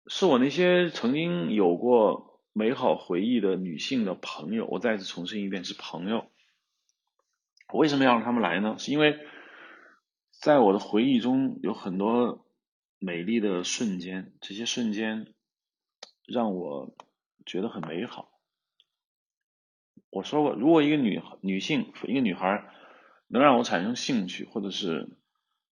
[0.07, 2.33] 是我那些曾经有过。
[2.57, 6.31] 美好回忆的女性的朋友，我再次重申一遍，是朋友。
[7.67, 8.77] 我为什么要让他们来呢？
[8.79, 9.19] 是因为
[10.45, 12.45] 在我的回忆中有很多
[12.99, 15.33] 美丽的瞬间，这些瞬间
[16.27, 16.95] 让我
[17.47, 18.29] 觉得很美好。
[20.11, 22.63] 我说过，如果一个女女性，一个女孩
[23.25, 25.17] 能让我产生兴趣，或者是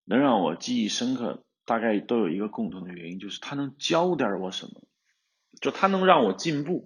[0.05, 4.81] 能让我记忆深刻，大概都有一个共同的原因，就是她能教点我什么。
[5.61, 6.83] 就她能让我进步。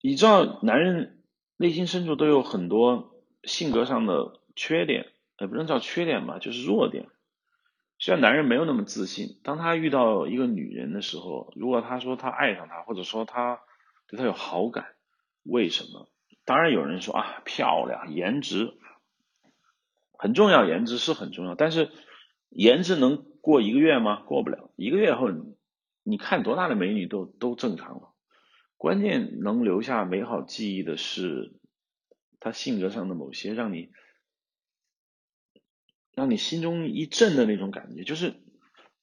[0.00, 1.22] 你知道，男人
[1.58, 7.08] 内心深处都有很多性格上的缺点，也不能叫缺点吧，就是弱点。
[7.98, 13.60] 虽然男人没有那么自信，当他遇到一个女人的时候，如果他说他爱上她，或者说他
[14.08, 14.86] 对她有好感，
[15.42, 16.08] 为什么？
[16.44, 18.74] 当然有人说啊，漂亮，颜值
[20.18, 21.90] 很重要，颜值是很重要，但是
[22.48, 24.22] 颜值能过一个月吗？
[24.22, 25.28] 过不了，一个月后。
[26.04, 28.12] 你看多大的美女都都正常了，
[28.76, 31.52] 关键能留下美好记忆的是
[32.40, 33.92] 她性格上的某些让你
[36.14, 38.34] 让你心中一震的那种感觉，就是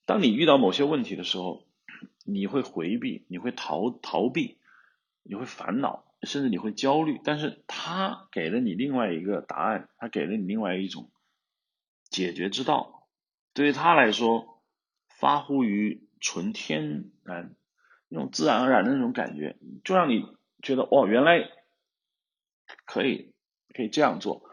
[0.05, 1.65] 当你遇到某些问题的时候，
[2.25, 4.57] 你会回避，你会逃逃避，
[5.23, 11.09] 你会烦恼，甚至你会焦虑，但是他给了你另外一个答案，他给了你另外一种
[12.09, 13.07] 解决之道，
[13.53, 14.61] 对于他来说，
[15.07, 16.07] 发乎于。
[16.21, 17.55] 纯天然
[18.09, 19.55] 那种自然而然的那种感觉，
[19.85, 20.25] 就让你
[20.61, 21.49] 觉得哦，原来
[22.85, 23.31] 可以
[23.73, 24.48] 可以这样做，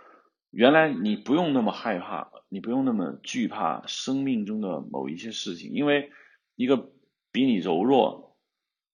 [0.57, 6.11] 原来你不用那么害怕，你不用那么惧怕生命中的某一些事情，因为
[6.54, 6.92] 一个
[7.30, 8.38] 比你柔弱、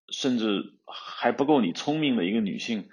[0.10, 2.90] 甚至还不够你聪明的一个女性，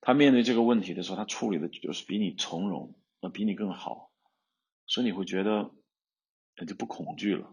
[0.00, 4.12] 她面对这个问题的时候，她处理的就是比你从容，那比你更好，
[4.86, 5.72] 所以你会觉得
[6.56, 7.52] 那就不恐惧了。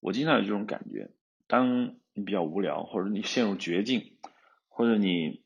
[0.00, 1.10] 我经常有这种感觉，
[1.46, 4.16] 当你比较无聊，或者你陷入绝境，
[4.68, 5.44] 或者你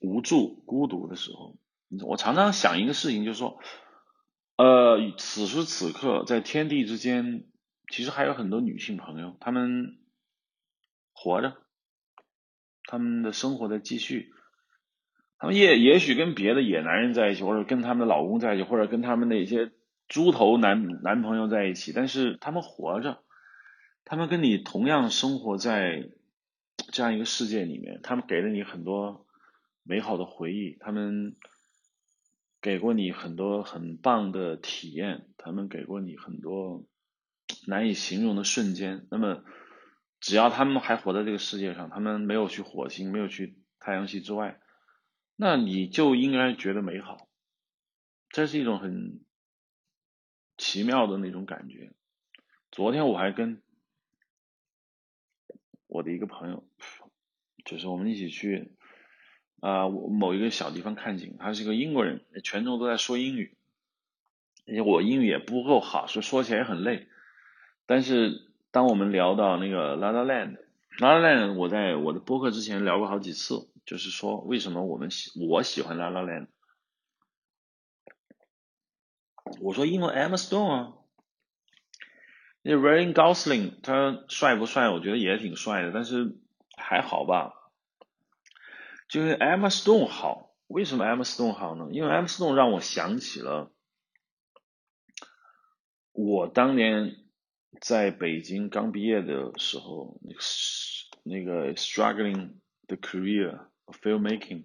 [0.00, 1.56] 无助、孤独的时候，
[2.04, 3.58] 我常常想一个事情，就是说，
[4.56, 7.44] 呃，此时此刻在天地之间，
[7.88, 9.98] 其实还有很多女性朋友，她们
[11.12, 11.56] 活着。
[12.86, 14.32] 她们的生活在继续，
[15.38, 19.70] 他们也也许跟别的野男人在一起，或者跟他们的老公在一起，或者跟他们的一些
[20.08, 23.22] 猪头男男朋友在一起，但是他们活着，
[24.04, 26.08] 他们跟你同样生活在
[26.90, 29.24] 这样一个世界里面，他们给了你很多
[29.84, 31.36] 美好的回忆，他们
[32.60, 36.84] 给过你很多很棒的体验，他们给过你很多
[37.66, 39.44] 难以形容的瞬间，那么。
[40.22, 44.60] 只要他们还活在这个世界上，他们没有去火星，没有去太阳系之外，
[45.34, 47.26] 那你就应该觉得美好。
[48.28, 49.24] 这是一种很
[50.58, 51.94] 奇妙的那种感觉。
[52.70, 53.62] 昨天我还跟
[55.86, 56.68] 我的一个朋友，
[57.64, 58.76] 就是我们一起去
[59.60, 63.56] 啊某一个小地方看景，他是一个英国人，全程都在说英语，
[64.66, 67.06] 而且我英语也不够好，所以说起来也很累，
[67.86, 68.46] 但是。
[68.72, 70.52] 当我们聊到那个《La La Land》，
[71.00, 76.46] 《La La Land》，我在我的播客之前聊过好几次，就是说为什么我们喜我喜欢《La La Land》。
[79.60, 80.92] 我说因为 Emma Stone 啊，
[82.62, 84.88] 那 Ryan Gosling 他帅不帅？
[84.90, 86.36] 我觉得也挺帅的，但是
[86.76, 87.54] 还好吧。
[89.10, 91.88] 就是 Emma Stone 好，为什么 Emma Stone 好呢？
[91.90, 93.72] 因为 Emma Stone 让我想起了
[96.12, 97.16] 我当年。
[97.80, 100.20] 在北京刚毕业的时候，
[101.22, 102.54] 那个 struggling
[102.88, 104.64] the career of filmmaking，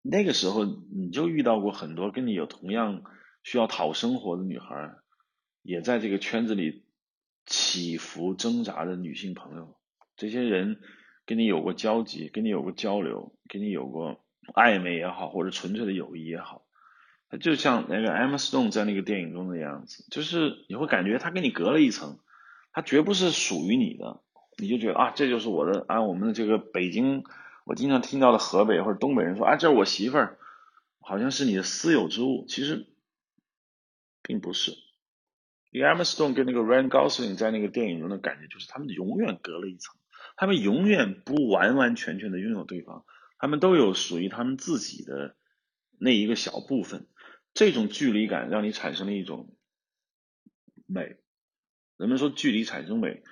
[0.00, 3.02] 那个时候你就遇到过很多跟你有同样
[3.42, 4.94] 需要讨生活的女孩，
[5.62, 6.86] 也在这个圈子里
[7.44, 9.76] 起伏挣扎的女性朋友，
[10.16, 10.80] 这些人
[11.28, 14.18] 跟你有过交集，跟你有过交流，跟你有过
[14.54, 16.64] 暧昧也好，或者纯粹的友谊也好。
[17.28, 22.18] 他就像那个 Emma Stone 在那个电影中的样子，就是你会感觉他跟你隔了一层，
[22.72, 24.22] 他绝不是属于你的，
[24.56, 27.24] 你就觉得啊，这就是我的，啊我们的这个北京，
[27.66, 30.38] 我经常听到的河北或者东北人说啊，这是我媳妇儿，
[31.00, 32.86] 好像是你的私有之物，其实
[34.22, 34.72] 并不是。
[35.72, 39.94] Emma Stone 跟那个 Ryan Gosling 在那个电影中的感觉就是，他们永远隔了一层，
[40.40, 43.04] 他们永远不完完全全的拥有对方，
[43.38, 45.34] 他们都有属于他们自己的
[45.98, 47.08] 那一个小部分。
[47.54, 49.56] 这种距离感让你产生了一种
[50.86, 51.16] 美。
[51.96, 53.24] 人们说距离产生美，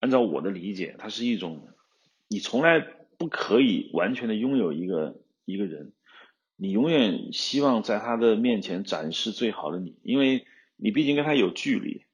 [0.00, 1.68] 按照我的理解，它是一种
[2.26, 5.92] 你从来不可以完全的拥有一个一个人，
[6.56, 12.04] 你永远希望在他的面前展示最好的你，因为你毕竟跟他有距离，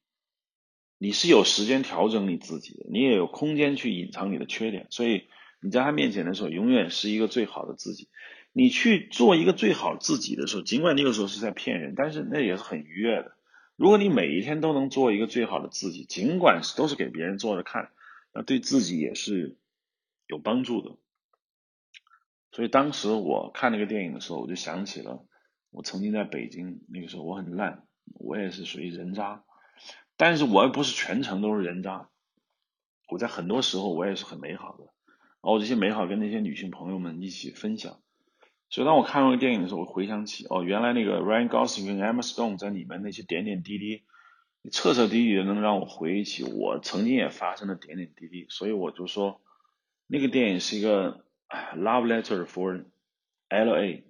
[0.99, 5.29] 你是有时间调整你自己的，你也有空间去隐藏你的缺点，所以
[5.61, 8.09] 你在他面前的时候，永远是一个最好的自己。
[8.53, 13.37] 你去做一个最好自己的时候，尽管那个时候是在骗人，但是那也是很愉悦的。
[13.77, 17.91] 如果你每一天都能做一个最好的自己，尽管是都是给别人做着看，
[18.35, 19.57] 那对自己也是
[20.27, 20.97] 有帮助的。
[22.51, 25.25] 所以当时我看那个电影的时候，我就想起了
[25.71, 27.85] 我曾经在北京那个时候，我很烂，
[28.15, 29.45] 我也是属于人渣，
[30.19, 32.11] 但是我又不是全程都是人渣，
[33.09, 38.03] 我在很多时候我也是很美好的，然后这些美好跟那些女性朋友们一起分享。
[38.69, 44.05] 所以当我看那个电影的时候，我回想起哦，原来那个 Ryan Gosling 跟 Emma Stone 在里面那些点点滴滴，
[44.71, 48.47] 彻彻底底的能让我回忆起我曾经也发生的点点滴滴。
[48.51, 49.41] 所以我就说，
[50.09, 51.25] 那个电影是一个
[51.77, 52.85] love letter for
[53.49, 54.05] L.A.，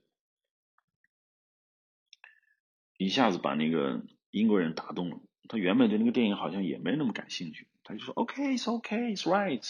[2.97, 5.21] 一下子把那个英国人打动了。
[5.49, 9.67] 他原本对那个电影好像也没那么感兴趣，他就说 OK，it's OK，it's right，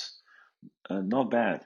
[0.83, 1.63] 呃，not bad。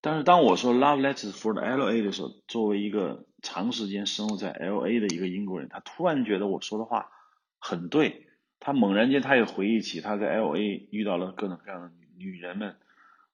[0.00, 2.02] 但是当我说 Love Letters for the L.A.
[2.02, 5.00] 的时候，作为一个长时间生活在 L.A.
[5.00, 7.10] 的一个英国人，他突然觉得我说的话
[7.58, 8.22] 很对。
[8.58, 10.88] 他猛然间，他也回忆起他在 L.A.
[10.90, 12.76] 遇到了各种各样的女人们，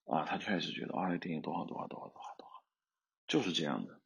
[0.05, 2.65] 啊，他开始觉得啊，那电影多好多好多好多好多好，
[3.29, 4.01] 就是这样的。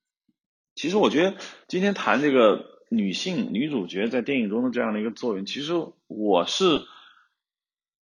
[0.75, 1.39] 其实我觉得
[1.69, 5.73] 今天谈这个女性女主角在电影中的这样的一个作用，其实
[6.07, 6.83] 我是。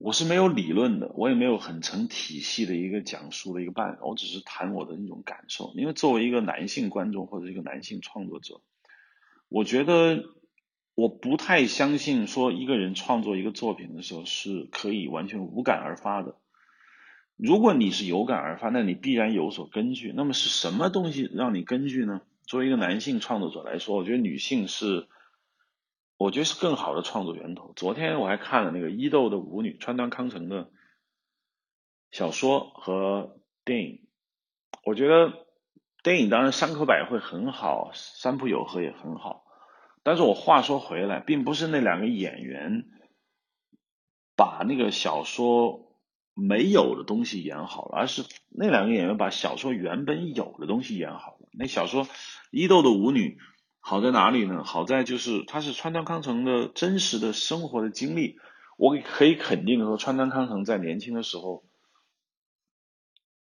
[0.02, 5.74] 我是没有理论的，我也没有很成体系的一个讲述的一个办法，我只是谈我的一种感受。
[5.76, 8.62] 因为作为一个男性观众或者一个男性创作者，
[9.50, 10.24] 我觉得
[10.94, 16.36] 我不太相信说一个人创作一个作品的时候是可以完全无感而发的。
[17.36, 20.14] 如果你是有感而发，那你必然有所根据。
[20.16, 22.22] 那么是什么东西让你根据呢？
[22.50, 25.06] 作为一个男性创作者来说，我觉得女性是，
[26.16, 27.72] 我觉得是更好的创作源头。
[27.76, 30.72] 昨天我还看了那个伊豆的舞女川端康成的
[32.10, 34.08] 小说和电影，
[34.84, 35.46] 我觉得
[36.02, 39.44] 电影当然山口百惠很好，三浦友和也很好，
[40.02, 42.86] 但是我话说回来，并不是那两个演员
[44.34, 45.89] 把那个小说。
[46.34, 51.48] 没有的东西演好了，而是那两个演员把小说原本有的东西演好了。
[51.52, 52.04] 那小说
[52.50, 53.30] 《伊豆的舞女》
[53.80, 54.62] 好在哪里呢？
[54.64, 58.38] 好在就是它是川端康成的真实的生活的经历。
[58.76, 61.64] 我可以肯定的说，川端康成在年轻的时候，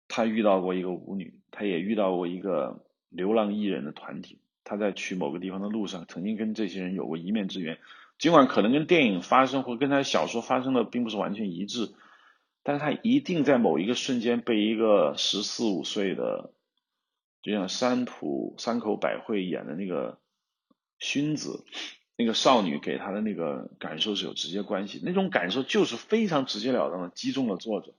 [0.08, 4.40] 他遇到过一个舞女，他也遇到过一个流浪艺人的团体。
[4.64, 7.78] 他在去某个地方的路上，曾经跟这些人有过一面之缘。
[8.18, 11.94] 尽管可能跟电影发生或跟他小说发生的并不是完全一致。
[12.68, 16.52] 但是他一定在某一个瞬间被一个十四五岁的，
[17.42, 20.20] 就像山浦山口百惠演的那个
[21.00, 21.64] 薰子，
[22.18, 27.94] 那个少女给他的那个感受是有直接关系，那种感受就是非常直截了当的击中了作者。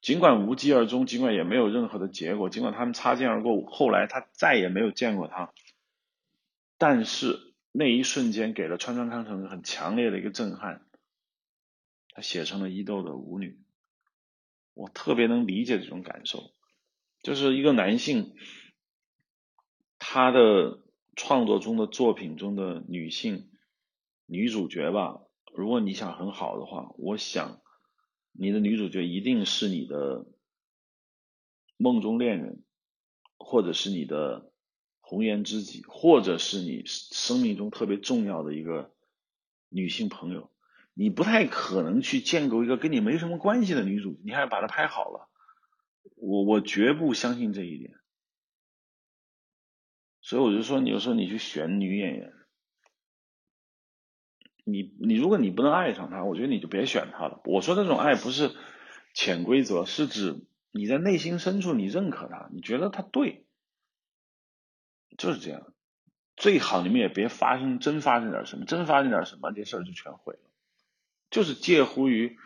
[0.00, 5.52] 尽管无疾而终，尽管也没有任何的结果，尽管他们擦肩而过，后来他再也没有见过他，
[6.78, 7.40] 但是
[7.72, 10.86] 那一瞬间给了川川康成很强烈的一个震撼，
[12.14, 13.58] 他写成了伊豆的舞女。
[14.76, 16.52] 我特别能理解这种感受，
[17.22, 18.34] 就是一个男性，
[19.98, 20.82] 他的
[21.16, 23.48] 创作中的作品中的女性
[24.26, 25.22] 女主角吧，
[25.54, 27.62] 如果你想很好的话，我想
[28.32, 30.26] 你的女主角一定是你的
[31.78, 32.62] 梦中恋人，
[33.38, 34.52] 或者是你的
[35.00, 38.94] 红颜知己，或者是你生命中特别重要的一个
[39.70, 40.50] 女性朋友。
[40.98, 45.28] 你不太可能去建构一个跟你没什么关系的女主，你还把她拍好了，
[46.14, 47.98] 我我绝不相信这一点。
[50.22, 52.32] 所以我就说，你就说你去选女演员，
[54.64, 57.42] 你你如果你不能爱上她，我觉得你就别选她了。
[57.44, 58.56] 我说这种爱不是
[59.12, 63.44] 潜规则，是指你在内心深处你认可她，你觉得她对，
[65.18, 65.74] 就是这样。
[66.36, 70.45] 最好你们也别发生真发生点什么，真发生点什么，这事儿就全毁了。
[71.30, 72.38] 就是介乎于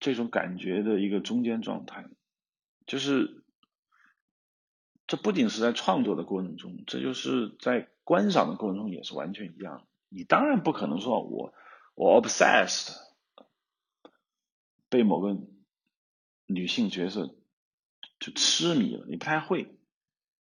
[0.00, 2.06] 这种感觉的一个中间状态，
[2.86, 3.44] 就是
[5.06, 9.86] 这不仅是在创作的过程中，这就是在观赏的过程中也是完全一样。
[10.08, 11.52] 你当然不可能说我
[11.94, 12.96] 我 obsessed
[14.88, 15.36] 被某个
[16.46, 17.34] 女性角色
[18.18, 19.76] 就痴迷了，你不太会，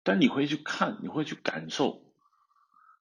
[0.03, 2.08] 但你会去看，你会去感受。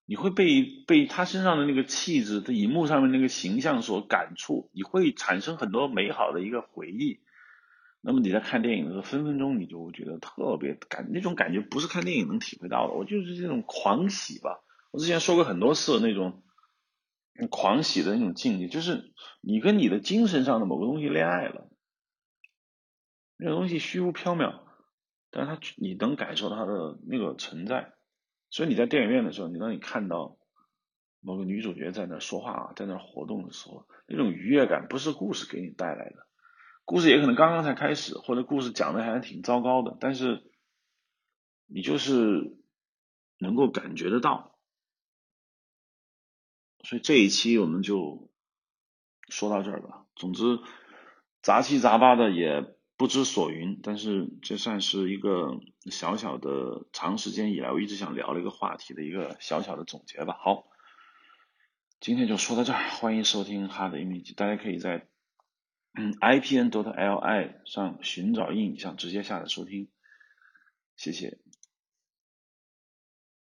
[0.09, 7.19] 你会被被他身上的那个气质，他荧幕上面那个形象所感触，你会产生很多美好的一个回忆。
[7.99, 12.93] 那么你在看电影的时候，分分钟你就觉得特别感，那种感觉不是看电影能体会到的。
[12.93, 14.61] 我就是这种狂喜吧。
[14.91, 16.41] 我之前说过很多次那种
[17.49, 21.69] 狂喜的那种境界，就是你跟你的精神上的某个东西恋爱了，
[23.35, 24.61] 那个东西虚无缥缈，
[25.31, 27.96] 但是它你能感受它的那个存在。
[28.49, 30.37] 所以你在电影院的时候，你当你看到
[31.19, 36.27] 某个女主角在那说话啊，在那活动的时候，那种愉悦感不是故事给你带来的，
[36.85, 40.49] 故事也可能刚刚才开始，或者故事讲的还挺糟糕的，但是
[41.65, 42.57] 你就是
[43.37, 44.57] 能够感觉得到。
[46.83, 48.29] 所以这一期我们就
[49.27, 50.05] 说到这儿吧。
[50.15, 50.59] 总之，
[51.41, 52.76] 杂七杂八的也。
[52.97, 55.59] 不知所云，但是这算是一个
[55.91, 60.35] 小小的长时间以来我一直想聊的一个话题的一个小小的总结吧。
[60.39, 60.67] 好，
[61.99, 65.07] 今天就说到这儿，欢迎收听哈的 image，大家可以在
[65.93, 69.89] 嗯 i p n dot l i 上寻找印象，直接下载收听，
[70.95, 71.37] 谢谢。